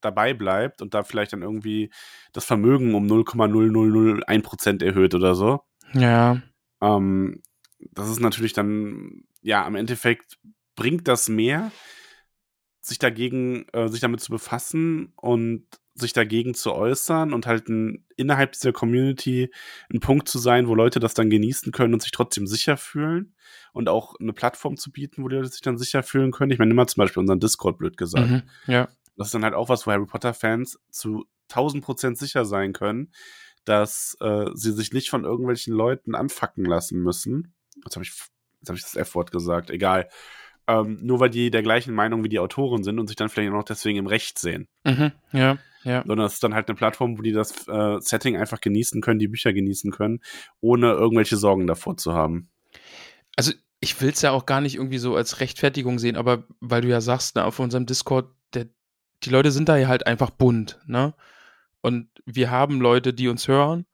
[0.00, 1.90] dabei bleibt und da vielleicht dann irgendwie
[2.32, 5.60] das Vermögen um 0,0001% erhöht oder so.
[5.94, 6.40] Ja.
[6.80, 7.42] Ähm,
[7.92, 10.38] das ist natürlich dann, ja, im Endeffekt
[10.76, 11.72] bringt das mehr,
[12.80, 18.06] sich dagegen, äh, sich damit zu befassen und sich dagegen zu äußern und halt ein,
[18.16, 19.52] innerhalb dieser Community
[19.92, 23.34] ein Punkt zu sein, wo Leute das dann genießen können und sich trotzdem sicher fühlen
[23.72, 26.50] und auch eine Plattform zu bieten, wo die Leute sich dann sicher fühlen können.
[26.50, 28.30] Ich meine, nimm mal zum Beispiel unseren Discord blöd gesagt.
[28.30, 28.88] Mhm, ja.
[29.20, 33.12] Das ist dann halt auch was, wo Harry Potter-Fans zu 1000 Prozent sicher sein können,
[33.66, 37.52] dass äh, sie sich nicht von irgendwelchen Leuten anfacken lassen müssen.
[37.84, 38.12] Jetzt habe ich,
[38.66, 40.08] hab ich das F-Wort gesagt, egal.
[40.66, 43.50] Ähm, nur weil die der gleichen Meinung wie die Autoren sind und sich dann vielleicht
[43.50, 44.68] auch noch deswegen im Recht sehen.
[44.84, 46.02] Mhm, ja, ja.
[46.06, 49.18] Sondern es ist dann halt eine Plattform, wo die das äh, Setting einfach genießen können,
[49.18, 50.20] die Bücher genießen können,
[50.62, 52.48] ohne irgendwelche Sorgen davor zu haben.
[53.36, 56.80] Also ich will es ja auch gar nicht irgendwie so als Rechtfertigung sehen, aber weil
[56.80, 58.68] du ja sagst, ne, auf unserem Discord, der
[59.22, 61.14] die Leute sind da ja halt einfach bunt, ne?
[61.82, 63.86] Und wir haben Leute, die uns hören,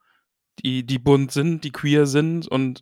[0.59, 2.81] die, die bunt sind, die queer sind und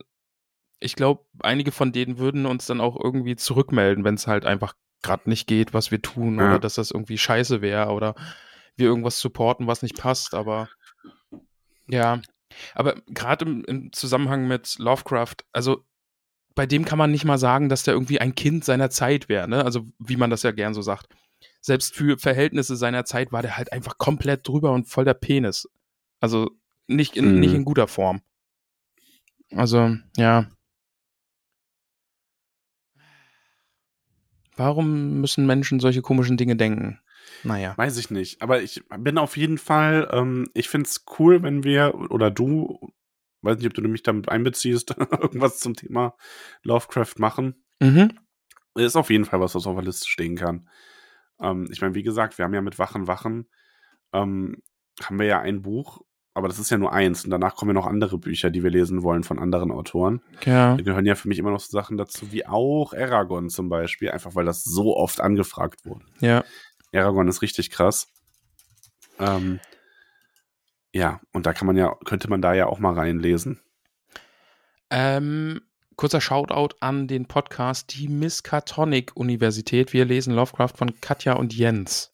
[0.80, 4.74] ich glaube, einige von denen würden uns dann auch irgendwie zurückmelden, wenn es halt einfach
[5.02, 6.48] gerade nicht geht, was wir tun ja.
[6.48, 8.16] oder dass das irgendwie scheiße wäre oder
[8.76, 10.70] wir irgendwas supporten, was nicht passt, aber
[11.88, 12.22] ja.
[12.74, 15.86] Aber gerade im, im Zusammenhang mit Lovecraft, also
[16.56, 19.48] bei dem kann man nicht mal sagen, dass der irgendwie ein Kind seiner Zeit wäre,
[19.48, 19.64] ne?
[19.64, 21.08] Also wie man das ja gern so sagt
[21.66, 25.68] selbst für Verhältnisse seiner Zeit war der halt einfach komplett drüber und voll der Penis.
[26.20, 26.52] Also
[26.86, 27.40] nicht in, mhm.
[27.40, 28.22] nicht in guter Form.
[29.52, 30.48] Also, ja.
[34.56, 37.00] Warum müssen Menschen solche komischen Dinge denken?
[37.44, 37.76] Naja.
[37.78, 38.44] Weiß ich nicht.
[38.44, 42.94] Aber ich bin auf jeden Fall, ähm, ich finde es cool, wenn wir, oder du,
[43.42, 46.16] weiß nicht, ob du mich damit einbeziehst, irgendwas zum Thema
[46.62, 47.66] Lovecraft machen.
[47.80, 48.20] Mhm.
[48.76, 50.70] Ist auf jeden Fall was, was auf der Liste stehen kann.
[51.40, 53.48] Ähm, ich meine, wie gesagt, wir haben ja mit Wachen, Wachen,
[54.14, 54.62] ähm,
[55.02, 56.02] haben wir ja ein Buch,
[56.34, 57.24] aber das ist ja nur eins.
[57.24, 60.22] Und danach kommen ja noch andere Bücher, die wir lesen wollen von anderen Autoren.
[60.44, 60.76] Ja.
[60.76, 64.12] Da gehören ja für mich immer noch so Sachen dazu, wie auch Aragon zum Beispiel,
[64.12, 66.06] einfach weil das so oft angefragt wurde.
[66.20, 66.44] Ja.
[66.94, 68.08] Aragon ist richtig krass.
[69.20, 69.60] Ähm,
[70.94, 73.60] ja, und da kann man ja, könnte man da ja auch mal reinlesen.
[74.90, 75.62] Ähm,
[75.96, 79.94] kurzer Shoutout an den Podcast Die Miskatonic Universität.
[79.94, 82.14] Wir lesen Lovecraft von Katja und Jens.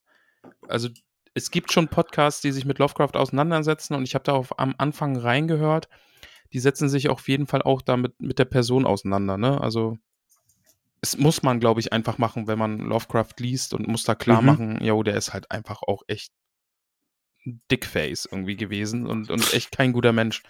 [0.67, 0.89] Also
[1.33, 4.75] es gibt schon Podcasts, die sich mit Lovecraft auseinandersetzen und ich habe da auf, am
[4.77, 5.89] Anfang reingehört.
[6.53, 9.37] Die setzen sich auf jeden Fall auch damit mit der Person auseinander.
[9.37, 9.59] Ne?
[9.61, 9.97] Also
[11.01, 14.41] es muss man, glaube ich, einfach machen, wenn man Lovecraft liest und muss da klar
[14.41, 14.47] Mhm.
[14.47, 16.31] machen, jo, der ist halt einfach auch echt
[17.71, 20.43] Dickface irgendwie gewesen und, und echt kein guter Mensch.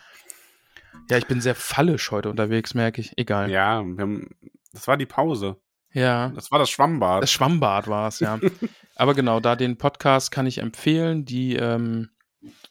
[1.10, 3.18] Ja, ich bin sehr fallisch heute unterwegs, merke ich.
[3.18, 3.50] Egal.
[3.50, 4.30] Ja, wir haben,
[4.72, 5.58] das war die Pause.
[5.94, 6.30] Ja.
[6.30, 7.24] Das war das Schwammbad.
[7.24, 8.40] Das Schwammbad war es, ja.
[8.96, 11.26] Aber genau, da den Podcast kann ich empfehlen.
[11.26, 12.10] Die ähm,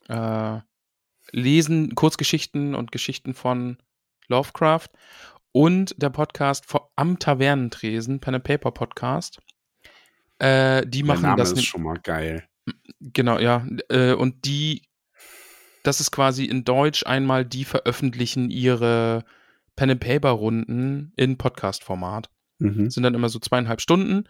[0.08, 0.58] äh,
[1.32, 3.78] lesen Kurzgeschichten und Geschichten von
[4.28, 4.88] Lovecraft.
[5.52, 9.40] Und der Podcast vor- am Tavernentresen, Pen and Paper Podcast.
[10.38, 12.44] Äh, die Der machen Name das ist schon mal geil.
[13.00, 13.66] Genau, ja.
[13.88, 14.82] Äh, und die,
[15.82, 19.24] das ist quasi in Deutsch einmal, die veröffentlichen ihre
[19.76, 22.28] Pen and Paper Runden in Podcast-Format
[22.60, 22.90] Mhm.
[22.90, 24.24] sind dann immer so zweieinhalb Stunden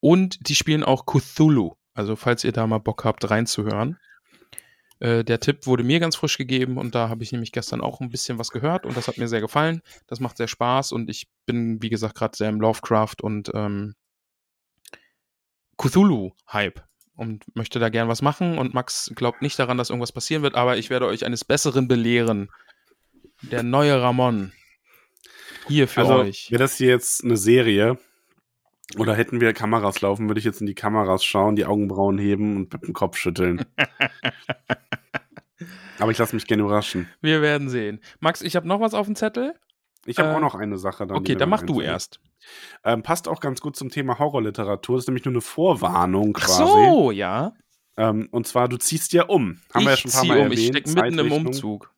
[0.00, 1.74] und die spielen auch Cthulhu.
[1.94, 3.96] Also falls ihr da mal Bock habt, reinzuhören.
[4.98, 8.00] Äh, der Tipp wurde mir ganz frisch gegeben und da habe ich nämlich gestern auch
[8.00, 9.82] ein bisschen was gehört und das hat mir sehr gefallen.
[10.08, 13.94] Das macht sehr Spaß und ich bin, wie gesagt, gerade sehr im Lovecraft und ähm,
[15.76, 16.82] Cthulhu-Hype
[17.16, 20.54] und möchte da gern was machen und Max glaubt nicht daran, dass irgendwas passieren wird,
[20.54, 22.50] aber ich werde euch eines Besseren belehren.
[23.42, 24.52] Der neue Ramon.
[25.68, 26.50] Hier für also, euch.
[26.50, 27.98] wäre das hier jetzt eine Serie
[28.98, 32.56] oder hätten wir Kameras laufen, würde ich jetzt in die Kameras schauen, die Augenbrauen heben
[32.56, 33.64] und mit dem Kopf schütteln.
[35.98, 37.08] Aber ich lasse mich gerne überraschen.
[37.20, 38.00] Wir werden sehen.
[38.20, 39.54] Max, ich habe noch was auf dem Zettel.
[40.06, 41.06] Ich habe Äh, auch noch eine Sache.
[41.06, 42.20] Dann, Okay, dann mach du erst.
[42.84, 44.96] Ähm, passt auch ganz gut zum Thema Horrorliteratur.
[44.96, 46.62] Das ist nämlich nur eine Vorwarnung Ach quasi.
[46.62, 47.52] so, ja.
[47.96, 49.60] Ähm, und zwar, du ziehst ja um.
[49.72, 50.52] Haben ich wir ja schon ein paar Mal um.
[50.52, 50.88] Ich erwähnt.
[50.88, 51.32] stecke mitten im.
[51.32, 51.92] Umzug.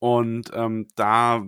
[0.00, 1.44] Und ähm, da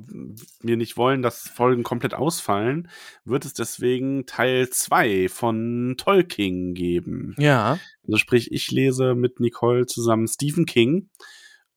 [0.61, 2.91] wir nicht wollen, dass Folgen komplett ausfallen,
[3.24, 7.36] wird es deswegen Teil 2 von Tolkien geben.
[7.38, 7.78] Ja.
[8.05, 11.11] Also sprich, ich lese mit Nicole zusammen Stephen King.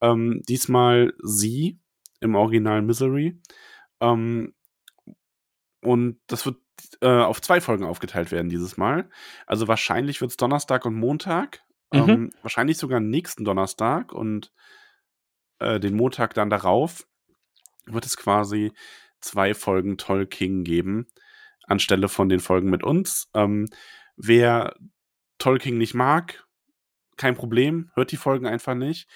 [0.00, 1.78] Ähm, diesmal sie
[2.24, 3.38] im Original Misery.
[4.00, 4.54] Ähm,
[5.80, 6.56] und das wird
[7.02, 9.08] äh, auf zwei Folgen aufgeteilt werden dieses Mal.
[9.46, 11.62] Also wahrscheinlich wird es Donnerstag und Montag.
[11.92, 12.08] Mhm.
[12.08, 14.52] Ähm, wahrscheinlich sogar nächsten Donnerstag und
[15.58, 17.06] äh, den Montag dann darauf
[17.86, 18.72] wird es quasi
[19.20, 21.06] zwei Folgen Tolkien geben,
[21.64, 23.28] anstelle von den Folgen mit uns.
[23.34, 23.68] Ähm,
[24.16, 24.74] wer
[25.38, 26.46] Tolkien nicht mag,
[27.16, 29.08] kein Problem, hört die Folgen einfach nicht.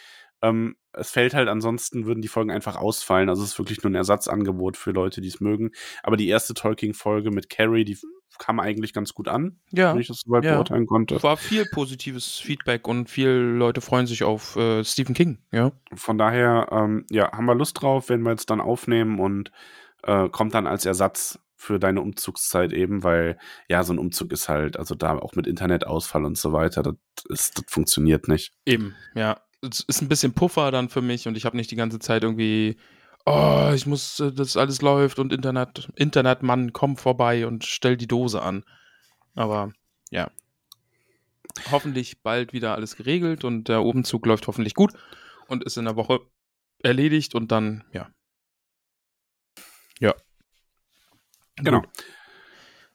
[0.42, 3.28] Ähm, es fällt halt, ansonsten würden die Folgen einfach ausfallen.
[3.28, 5.70] Also es ist wirklich nur ein Ersatzangebot für Leute, die es mögen.
[6.03, 7.99] Aber die erste Tolkien-Folge mit Carrie, die
[8.39, 9.93] kam eigentlich ganz gut an, Ja.
[9.93, 10.55] wenn ich das soweit Ja.
[10.55, 11.20] beurteilen konnte.
[11.22, 15.39] War viel positives Feedback und viele Leute freuen sich auf äh, Stephen King.
[15.53, 15.72] Ja.
[15.95, 19.51] Von daher, ähm, ja, haben wir Lust drauf, werden wir jetzt dann aufnehmen und
[20.05, 23.36] äh, kommt dann als Ersatz für deine Umzugszeit eben, weil
[23.68, 26.95] ja, so ein Umzug ist halt, also da auch mit Internetausfall und so weiter, das,
[27.28, 28.53] ist, das funktioniert nicht.
[28.64, 29.41] Eben, ja.
[29.61, 32.22] Es ist ein bisschen Puffer dann für mich und ich habe nicht die ganze Zeit
[32.22, 32.76] irgendwie,
[33.26, 38.06] oh, ich muss, äh, das alles läuft und Internet, Internetmann, komm vorbei und stell die
[38.06, 38.64] Dose an.
[39.34, 39.72] Aber
[40.11, 40.30] ja.
[41.70, 44.92] Hoffentlich bald wieder alles geregelt und der Umzug läuft hoffentlich gut
[45.48, 46.20] und ist in der Woche
[46.82, 48.09] erledigt und dann, ja.
[49.98, 50.14] Ja.
[51.56, 51.80] Genau.
[51.80, 51.90] Gut.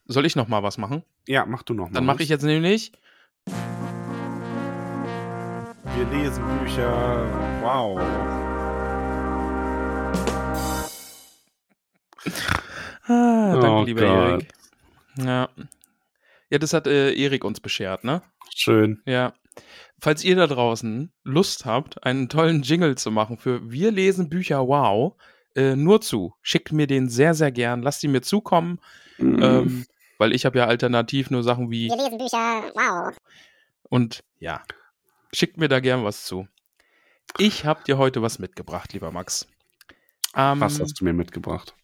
[0.05, 1.03] Soll ich noch mal was machen?
[1.27, 1.93] Ja, mach du noch mal.
[1.93, 2.91] Dann mache ich jetzt nämlich
[5.95, 6.91] Wir lesen Bücher.
[7.61, 7.99] Wow.
[13.05, 14.31] Ah, danke, Oh lieber Gott.
[14.31, 14.53] Erik.
[15.17, 15.49] Ja.
[16.49, 18.21] Ja, das hat äh, Erik uns beschert, ne?
[18.55, 19.01] Schön.
[19.05, 19.33] Ja.
[19.99, 24.67] Falls ihr da draußen Lust habt, einen tollen Jingle zu machen für Wir lesen Bücher,
[24.67, 25.13] wow,
[25.55, 26.33] äh, nur zu.
[26.41, 27.81] Schickt mir den sehr, sehr gern.
[27.81, 28.79] Lasst ihn mir zukommen,
[29.19, 29.43] Mhm.
[29.43, 29.85] ähm,
[30.17, 33.15] weil ich habe ja alternativ nur Sachen wie Wir lesen Bücher, wow.
[33.89, 34.61] und ja,
[35.33, 36.47] schickt mir da gern was zu.
[37.37, 39.47] Ich habe dir heute was mitgebracht, lieber Max.
[40.35, 41.75] Ähm, Was hast du mir mitgebracht?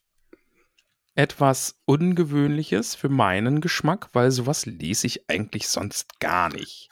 [1.20, 6.90] etwas Ungewöhnliches für meinen Geschmack, weil sowas lese ich eigentlich sonst gar nicht.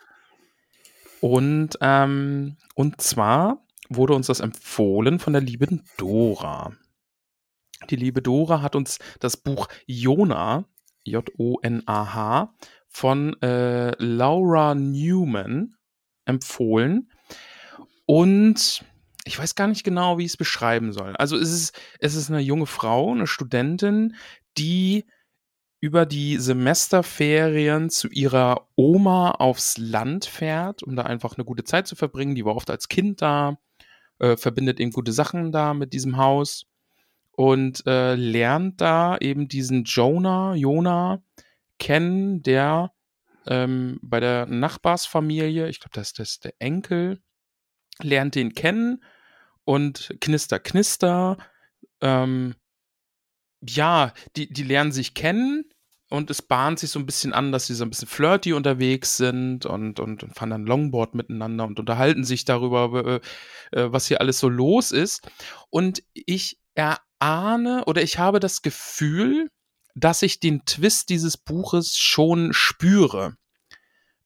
[1.21, 6.73] Und, ähm, und zwar wurde uns das empfohlen von der lieben Dora.
[7.89, 10.65] Die liebe Dora hat uns das Buch Jona,
[11.05, 12.53] J-O-N-A-H,
[12.89, 15.76] von äh, Laura Newman
[16.27, 17.09] empfohlen.
[18.05, 18.83] Und
[19.25, 21.15] ich weiß gar nicht genau, wie ich es beschreiben soll.
[21.17, 24.15] Also es ist, es ist eine junge Frau, eine Studentin,
[24.57, 25.05] die
[25.79, 31.87] über die Semesterferien zu ihrer Oma aufs Land fährt, um da einfach eine gute Zeit
[31.87, 32.35] zu verbringen.
[32.35, 33.59] Die war oft als Kind da,
[34.19, 36.65] äh, verbindet eben gute Sachen da mit diesem Haus.
[37.33, 41.21] und äh, lernt da eben diesen Jonah, Jonah
[41.77, 42.91] kennen, der
[43.47, 47.21] ähm, bei der Nachbarsfamilie, ich glaube, das, ist der Enkel,
[48.01, 49.03] lernt den kennen
[49.63, 51.37] und knister, knister.
[52.01, 52.55] Ähm,
[53.61, 55.65] ja, die, die lernen sich kennen
[56.09, 59.17] und es bahnt sich so ein bisschen an, dass sie so ein bisschen flirty unterwegs
[59.17, 63.21] sind und, und, und fahren dann Longboard miteinander und unterhalten sich darüber,
[63.71, 65.29] äh, was hier alles so los ist.
[65.69, 69.49] Und ich erahne oder ich habe das Gefühl,
[69.97, 73.35] dass ich den Twist dieses Buches schon spüre.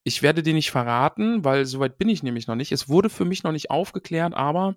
[0.03, 2.73] Ich werde den nicht verraten, weil soweit bin ich nämlich noch nicht.
[2.73, 4.75] Es wurde für mich noch nicht aufgeklärt, aber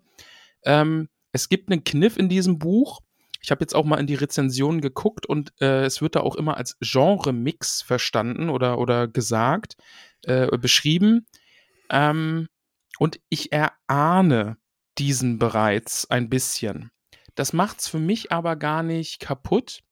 [0.65, 3.01] ähm, es gibt einen Kniff in diesem Buch.
[3.43, 6.37] Ich habe jetzt auch mal in die Rezensionen geguckt und äh, es wird da auch
[6.37, 9.77] immer als Genre-Mix verstanden oder, oder gesagt,
[10.23, 11.27] äh, beschrieben.
[11.91, 12.47] Ähm,
[13.01, 14.59] und ich erahne
[14.99, 16.93] diesen bereits ein bisschen.
[17.35, 19.83] Das macht es für mich aber gar nicht kaputt,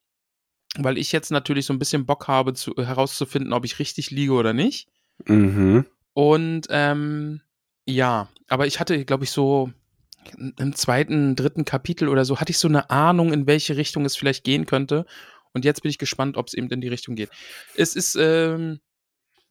[0.77, 4.33] weil ich jetzt natürlich so ein bisschen Bock habe, zu, herauszufinden, ob ich richtig liege
[4.33, 4.89] oder nicht.
[5.25, 5.85] Mhm.
[6.13, 7.41] Und ähm,
[7.85, 9.71] ja, aber ich hatte, glaube ich, so
[10.37, 14.15] im zweiten, dritten Kapitel oder so, hatte ich so eine Ahnung, in welche Richtung es
[14.15, 15.05] vielleicht gehen könnte.
[15.53, 17.29] Und jetzt bin ich gespannt, ob es eben in die Richtung geht.
[17.75, 18.79] Es ist, ähm,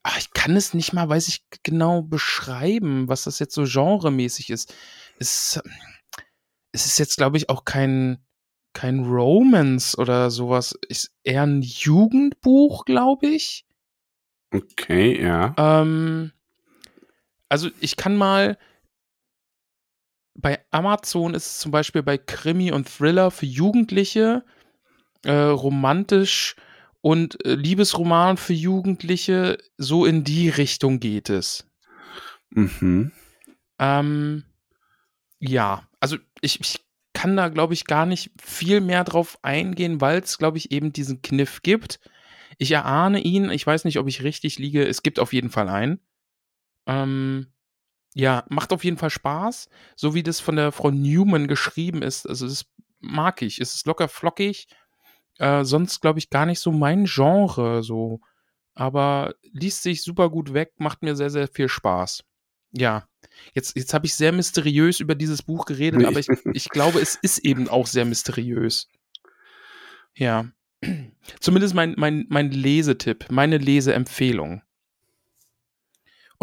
[0.02, 4.50] ach, ich kann es nicht mal, weiß ich genau beschreiben, was das jetzt so genremäßig
[4.50, 4.74] ist.
[5.18, 5.60] Es,
[6.72, 8.24] es ist jetzt, glaube ich, auch kein,
[8.72, 10.78] kein Romance oder sowas.
[10.88, 13.64] Ist eher ein Jugendbuch, glaube ich.
[14.52, 15.54] Okay, ja.
[15.56, 16.32] Ähm,
[17.48, 18.58] also ich kann mal,
[20.34, 24.44] bei Amazon ist es zum Beispiel bei Krimi und Thriller für Jugendliche,
[25.24, 26.56] äh, romantisch
[27.00, 31.66] und äh, Liebesroman für Jugendliche, so in die Richtung geht es.
[32.50, 33.12] Mhm.
[33.78, 34.44] Ähm,
[35.38, 36.81] ja, also ich, ich
[37.22, 40.92] kann da, glaube ich, gar nicht viel mehr drauf eingehen, weil es, glaube ich, eben
[40.92, 42.00] diesen Kniff gibt.
[42.58, 45.68] Ich erahne ihn, ich weiß nicht, ob ich richtig liege, es gibt auf jeden Fall
[45.68, 46.00] einen.
[46.84, 47.52] Ähm,
[48.12, 52.28] ja, macht auf jeden Fall Spaß, so wie das von der Frau Newman geschrieben ist.
[52.28, 52.66] Also das
[52.98, 53.60] mag ich.
[53.60, 54.66] Es ist locker flockig.
[55.38, 58.18] Äh, sonst glaube ich gar nicht so mein Genre so.
[58.74, 62.24] Aber liest sich super gut weg, macht mir sehr, sehr viel Spaß.
[62.72, 63.06] Ja,
[63.54, 66.06] jetzt, jetzt habe ich sehr mysteriös über dieses Buch geredet, Nee.
[66.06, 68.88] aber ich, ich glaube, es ist eben auch sehr mysteriös.
[70.14, 70.50] Ja.
[71.40, 74.62] Zumindest mein, mein, mein Lesetipp, meine Leseempfehlung.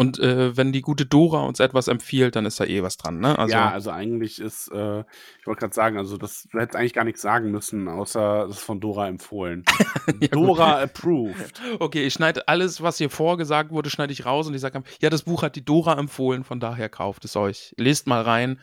[0.00, 3.20] Und äh, wenn die gute Dora uns etwas empfiehlt, dann ist da eh was dran,
[3.20, 3.38] ne?
[3.38, 6.94] Also, ja, also eigentlich ist, äh, ich wollte gerade sagen, also das du hättest eigentlich
[6.94, 9.62] gar nichts sagen müssen, außer das ist von Dora empfohlen.
[10.06, 10.34] gut.
[10.34, 11.60] Dora approved.
[11.80, 15.10] okay, ich schneide alles, was hier vorgesagt wurde, schneide ich raus und ich sage, ja,
[15.10, 17.74] das Buch hat die Dora empfohlen, von daher kauft es euch.
[17.76, 18.58] Lest mal rein.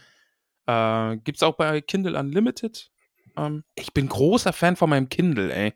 [0.65, 2.89] Äh, gibt's auch bei Kindle Unlimited.
[3.38, 5.75] Ähm, ich bin großer Fan von meinem Kindle, ey.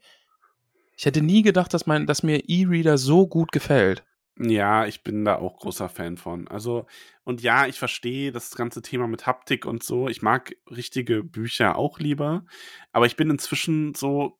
[0.98, 4.04] Ich hätte nie gedacht, dass, mein, dass mir E-Reader so gut gefällt.
[4.40, 6.48] Ja, ich bin da auch großer Fan von.
[6.48, 6.86] Also,
[7.24, 10.08] und ja, ich verstehe das ganze Thema mit Haptik und so.
[10.08, 12.46] Ich mag richtige Bücher auch lieber.
[12.92, 14.40] Aber ich bin inzwischen so,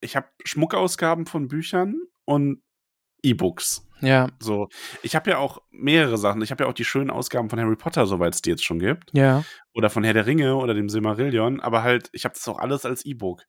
[0.00, 2.62] ich habe Schmuckausgaben von Büchern und
[3.22, 3.88] E-Books.
[4.00, 4.68] Ja, So,
[5.02, 6.42] ich habe ja auch mehrere Sachen.
[6.42, 8.80] Ich habe ja auch die schönen Ausgaben von Harry Potter, soweit es die jetzt schon
[8.80, 9.10] gibt.
[9.14, 9.44] ja.
[9.74, 11.60] Oder von Herr der Ringe oder dem Silmarillion.
[11.60, 13.44] Aber halt, ich habe das auch alles als E-Book.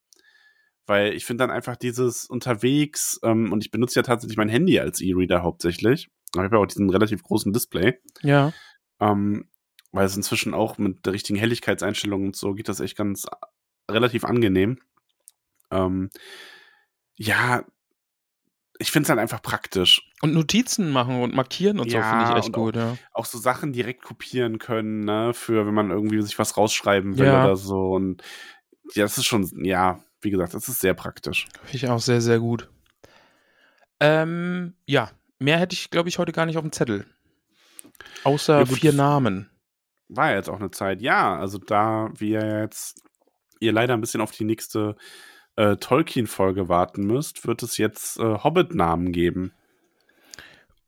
[0.85, 4.79] Weil ich finde dann einfach dieses unterwegs, ähm, und ich benutze ja tatsächlich mein Handy
[4.79, 6.09] als E-Reader hauptsächlich.
[6.35, 7.99] Ich habe ja auch diesen relativ großen Display.
[8.21, 8.51] Ja.
[8.99, 9.47] Ähm,
[9.91, 13.91] weil es inzwischen auch mit der richtigen Helligkeitseinstellung und so geht das echt ganz äh,
[13.91, 14.79] relativ angenehm.
[15.71, 16.09] Ähm,
[17.15, 17.63] ja,
[18.79, 20.09] ich finde es halt einfach praktisch.
[20.21, 22.97] Und Notizen machen und markieren und so Ja, finde ich echt gut, ja.
[23.11, 27.27] Auch so Sachen direkt kopieren können, ne, für wenn man irgendwie sich was rausschreiben will
[27.27, 27.43] Ja.
[27.43, 27.91] oder so.
[27.91, 28.23] Und
[28.95, 31.47] ja, das ist schon, ja, wie gesagt, das ist sehr praktisch.
[31.63, 32.69] Finde ich auch sehr, sehr gut.
[33.99, 37.05] Ähm, ja, mehr hätte ich, glaube ich, heute gar nicht auf dem Zettel.
[38.23, 39.49] Außer Ja, vier Namen.
[40.09, 43.01] War ja jetzt auch eine Zeit, ja, also da wir jetzt
[43.59, 44.95] ihr leider ein bisschen auf die nächste
[45.55, 49.53] äh, Tolkien-Folge warten müsst, wird es jetzt äh, Hobbit-Namen geben.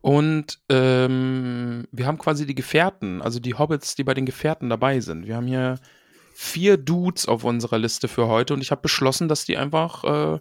[0.02, 5.00] Und ähm, wir haben quasi die Gefährten, also die Hobbits, die bei den Gefährten dabei
[5.00, 5.26] sind.
[5.26, 5.80] Wir haben hier
[6.38, 10.40] vier Dudes auf unserer Liste für heute und ich habe beschlossen, dass die einfach äh,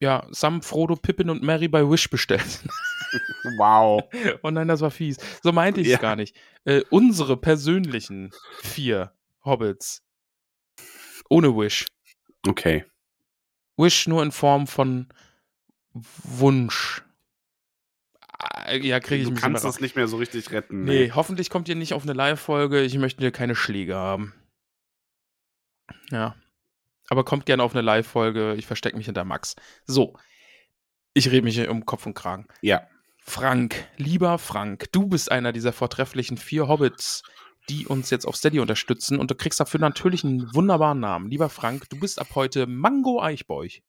[0.00, 2.44] ja, Sam, Frodo, Pippin und Mary bei Wish bestellen.
[3.58, 4.04] Wow.
[4.44, 5.16] oh nein, das war fies.
[5.42, 5.98] So meinte ich es Ja.
[5.98, 6.36] gar nicht.
[6.64, 8.30] Äh, unsere persönlichen
[8.62, 9.12] vier
[9.44, 10.04] Hobbits.
[11.28, 11.86] Ohne Wish.
[12.46, 12.84] Okay.
[13.76, 15.08] Wish nur in Form von
[15.92, 17.02] Wunsch.
[18.38, 20.84] Ah, Ja, kriege ich du mich kannst immer das nicht mehr so richtig retten.
[20.84, 22.82] Nee, hoffentlich kommt ihr nicht auf eine Live-Folge.
[22.82, 24.34] Ich möchte hier keine Schläge haben.
[26.10, 26.34] Ja.
[27.08, 28.54] Aber kommt gerne auf eine Live-Folge.
[28.54, 29.56] Ich verstecke mich hinter Max.
[29.84, 30.16] So.
[31.12, 32.46] Ich rede mich um Kopf und Kragen.
[32.62, 32.86] Ja.
[33.18, 37.22] Frank, lieber Frank, du bist einer dieser vortrefflichen vier Hobbits,
[37.68, 41.30] die uns jetzt auf Steady unterstützen und du kriegst dafür natürlich einen wunderbaren Namen.
[41.30, 43.82] Lieber Frank, du bist ab heute Mango Eichbeuch.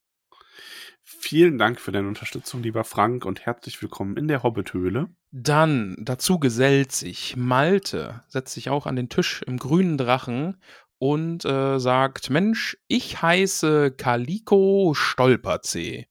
[1.03, 5.09] Vielen Dank für deine Unterstützung, lieber Frank, und herzlich willkommen in der Hobbithöhle.
[5.32, 10.61] Dann dazu gesellt sich Malte, setzt sich auch an den Tisch im grünen Drachen
[11.02, 16.08] und äh, sagt: Mensch, ich heiße Kaliko Stolperzee.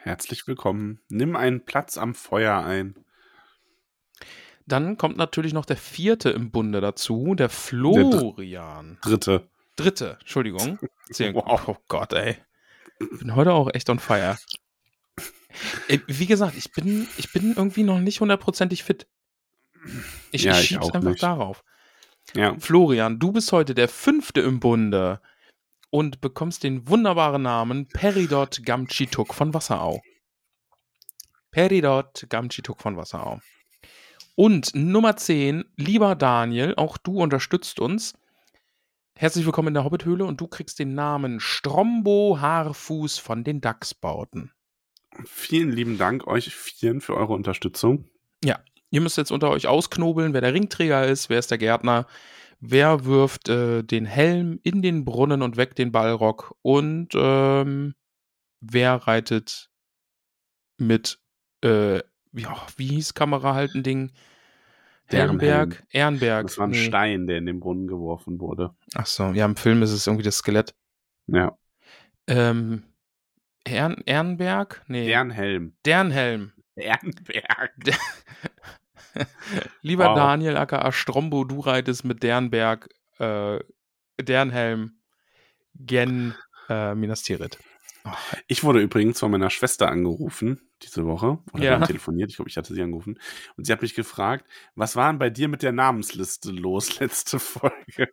[0.00, 1.02] Herzlich willkommen.
[1.10, 2.94] Nimm einen Platz am Feuer ein.
[4.64, 8.96] Dann kommt natürlich noch der vierte im Bunde dazu, der Florian.
[9.02, 9.50] Dritte.
[9.76, 10.78] Dritte, Entschuldigung.
[11.18, 11.68] Wow.
[11.68, 12.36] Oh Gott, ey.
[13.00, 14.36] Ich bin heute auch echt on fire.
[15.88, 19.06] Ey, Wie gesagt, ich bin, ich bin irgendwie noch nicht hundertprozentig fit.
[20.30, 21.22] Ich, Ja, ich ich schieb's auch einfach nicht.
[21.22, 21.64] darauf.
[22.34, 22.56] Ja.
[22.58, 25.20] Florian, du bist heute der fünfte im Bunde
[25.90, 30.02] und bekommst den wunderbaren Namen Peridot Gamchituk von Wasserau.
[31.50, 33.40] Peridot Gamchituk von Wasserau.
[34.34, 38.14] Und Nummer 10, lieber Daniel, auch du unterstützt uns.
[39.16, 44.52] Herzlich willkommen in der Hobbithöhle und du kriegst den Namen Strombo Haarfuß von den Dachsbauten.
[45.24, 48.08] Vielen lieben Dank euch vielen für eure Unterstützung.
[48.90, 52.06] Ihr müsst jetzt unter euch ausknobeln, wer der Ringträger ist, wer ist der Gärtner,
[52.60, 57.94] wer wirft äh, den Helm in den Brunnen und weckt den Ballrock und ähm,
[58.60, 59.70] wer reitet
[60.78, 61.18] mit,
[61.62, 61.98] äh,
[62.32, 64.12] ja, wie hieß Kamera halten Ding?
[65.10, 65.40] Ehrenhelm.
[65.40, 65.86] Ehrenberg?
[65.90, 66.46] Ehrenberg.
[66.46, 66.84] Das war ein nee.
[66.84, 68.74] Stein, der in den Brunnen geworfen wurde.
[68.94, 70.74] Ach so, ja, im Film ist es irgendwie das Skelett.
[71.26, 71.56] Ja.
[72.26, 72.82] Ähm,
[73.64, 74.84] Ehren, Ehrenberg?
[74.86, 75.08] Nee.
[75.08, 75.76] Ehrenhelm.
[75.84, 76.52] Dernhelm.
[76.76, 77.72] Ehrenberg.
[79.82, 80.16] Lieber Wow.
[80.16, 82.88] Daniel aka Strombo, du reitest mit Dernberg,
[83.18, 83.58] äh,
[84.20, 85.00] Dernhelm,
[85.74, 86.34] Gen,
[86.68, 87.58] äh, Minas Tirith.
[88.46, 91.38] Ich wurde übrigens von meiner Schwester angerufen diese Woche.
[91.52, 91.70] Oder Ja.
[91.70, 92.30] wir haben telefoniert.
[92.30, 93.18] Ich glaube, ich hatte sie angerufen.
[93.56, 94.46] Und sie hat mich gefragt,
[94.76, 98.10] was war denn bei dir mit der Namensliste los letzte Folge?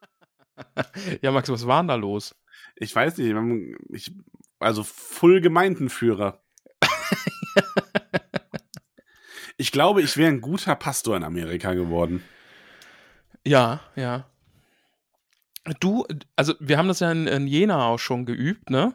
[1.21, 2.33] Ja, Max, was war denn da los?
[2.77, 3.35] Ich weiß nicht.
[3.89, 4.15] Ich,
[4.59, 6.41] also Full Gemeindenführer.
[9.57, 12.23] Ich glaube, ich wäre ein guter Pastor in Amerika geworden.
[13.45, 14.25] Ja, ja.
[15.79, 18.93] Du, also wir haben das ja in, in Jena auch schon geübt, ne?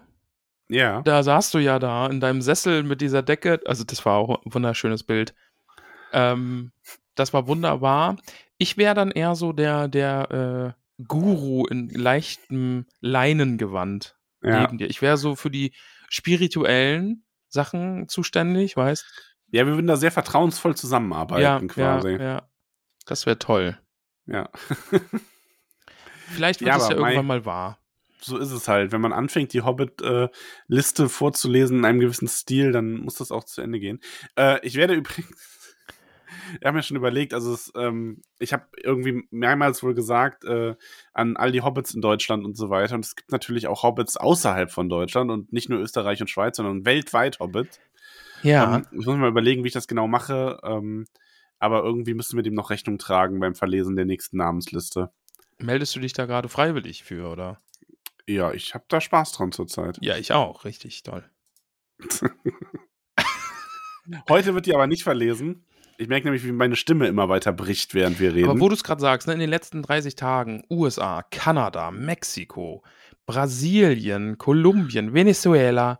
[0.68, 1.02] Ja.
[1.02, 3.60] Da saßt du ja da in deinem Sessel mit dieser Decke.
[3.66, 5.34] Also, das war auch ein wunderschönes Bild.
[6.12, 6.70] Ähm,
[7.16, 8.16] das war wunderbar.
[8.56, 14.60] Ich wäre dann eher so der, der äh, Guru in leichtem Leinengewand Ja.
[14.62, 14.88] neben dir.
[14.88, 15.72] Ich wäre so für die
[16.08, 22.10] spirituellen Sachen zuständig, weißt ja, wir würden da sehr vertrauensvoll zusammenarbeiten ja, quasi.
[22.12, 22.48] ja, ja.
[23.06, 23.78] Das wäre toll.
[24.26, 24.48] Ja.
[26.28, 27.78] Vielleicht wird Ja, es ja aber irgendwann mal wahr.
[28.20, 28.92] so ist es halt.
[28.92, 33.60] Wenn man anfängt, die Hobbit-Liste vorzulesen in einem gewissen Stil, dann muss das auch zu
[33.62, 34.00] Ende gehen.
[34.36, 35.74] Äh, ich werde übrigens,
[36.60, 40.76] ich habe mir schon überlegt, also es, ähm, ich habe irgendwie mehrmals wohl gesagt äh,
[41.12, 42.94] an all die Hobbits in Deutschland und so weiter.
[42.94, 46.58] Und es gibt natürlich auch Hobbits außerhalb von Deutschland und nicht nur Österreich und Schweiz,
[46.58, 47.80] sondern weltweit Hobbits.
[48.42, 48.76] Ja.
[48.76, 50.58] Ähm, ich muss mal überlegen, wie ich das genau mache.
[50.62, 51.06] Ähm,
[51.58, 55.10] aber irgendwie müssen wir dem noch Rechnung tragen beim Verlesen der nächsten Namensliste.
[55.58, 57.60] Meldest du dich da gerade freiwillig für, oder?
[58.26, 59.98] Ja, ich habe da Spaß dran zurzeit.
[60.00, 60.64] Ja, ich auch.
[60.64, 61.24] Richtig toll.
[64.28, 65.66] Heute wird die aber nicht verlesen.
[65.98, 68.48] Ich merke nämlich, wie meine Stimme immer weiter bricht, während wir reden.
[68.48, 72.82] Aber wo du es gerade sagst, ne, in den letzten 30 Tagen USA, Kanada, Mexiko,
[73.26, 75.98] Brasilien, Kolumbien, Venezuela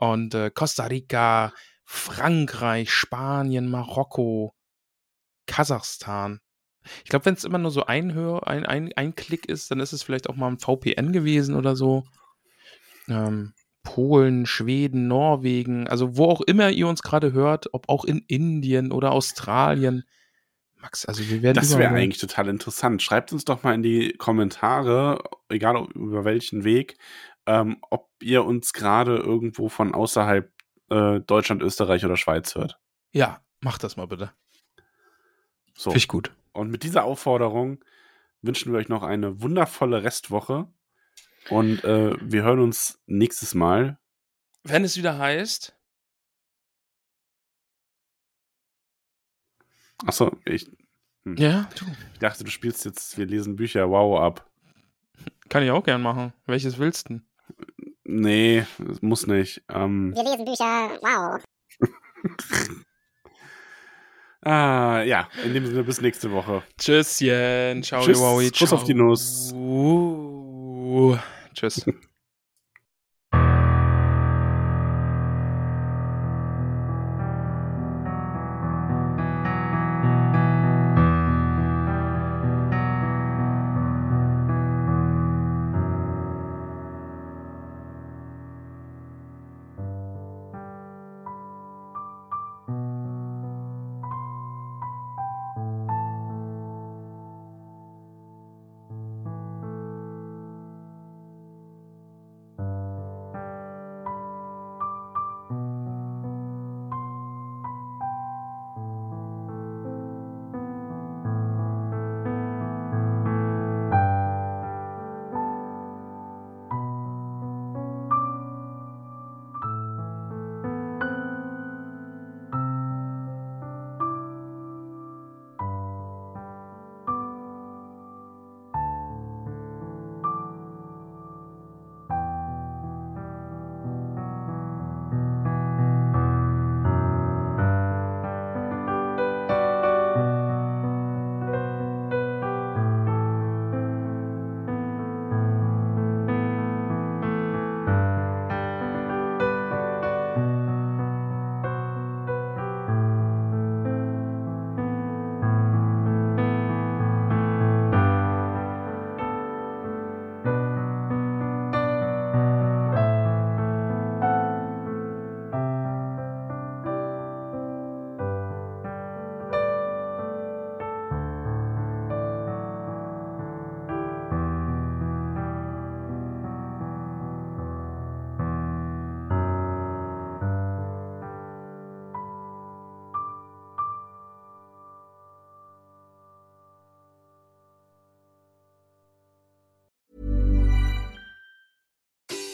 [0.00, 1.52] und äh, Costa Rica,
[1.84, 4.54] Frankreich, Spanien, Marokko,
[5.46, 6.40] Kasachstan.
[7.04, 9.80] Ich glaube, wenn es immer nur so ein, Hör, ein, ein, ein Klick ist, dann
[9.80, 12.04] ist es vielleicht auch mal ein VPN gewesen oder so.
[13.08, 18.22] Ähm, Polen, Schweden, Norwegen, also wo auch immer ihr uns gerade hört, ob auch in
[18.26, 20.04] Indien oder Australien.
[20.76, 23.02] Max, also wir werden das wäre eigentlich total interessant.
[23.02, 26.98] Schreibt uns doch mal in die Kommentare, egal über welchen Weg,
[27.48, 30.52] ähm, ob ihr uns gerade irgendwo von außerhalb
[30.90, 32.78] äh, Deutschland, Österreich oder Schweiz hört.
[33.10, 34.32] Ja, mach das mal bitte.
[35.74, 35.90] So.
[35.90, 36.30] Finde ich gut.
[36.52, 37.82] Und mit dieser Aufforderung
[38.42, 40.68] wünschen wir euch noch eine wundervolle Restwoche.
[41.48, 43.98] Und äh, wir hören uns nächstes Mal.
[44.64, 45.74] Wenn es wieder heißt,
[50.06, 50.70] Achso, ich,
[51.24, 54.48] ja, du, ich dachte, du spielst jetzt, wir lesen Bücher, wow, ab.
[55.48, 56.32] kann ich auch gern machen.
[56.46, 57.20] Welches willst du?
[58.10, 58.64] Nee,
[59.02, 59.62] muss nicht.
[59.68, 60.98] Ähm, Wir lesen Bücher.
[61.02, 61.42] Wow.
[64.42, 66.62] ah, ja, in dem Sinne, bis nächste Woche.
[66.78, 69.50] Tschüsschen, ciao, Tschüss, Wowie, Kuss auf die Nuss.
[69.52, 71.18] ciao.
[71.52, 71.84] Tschüss.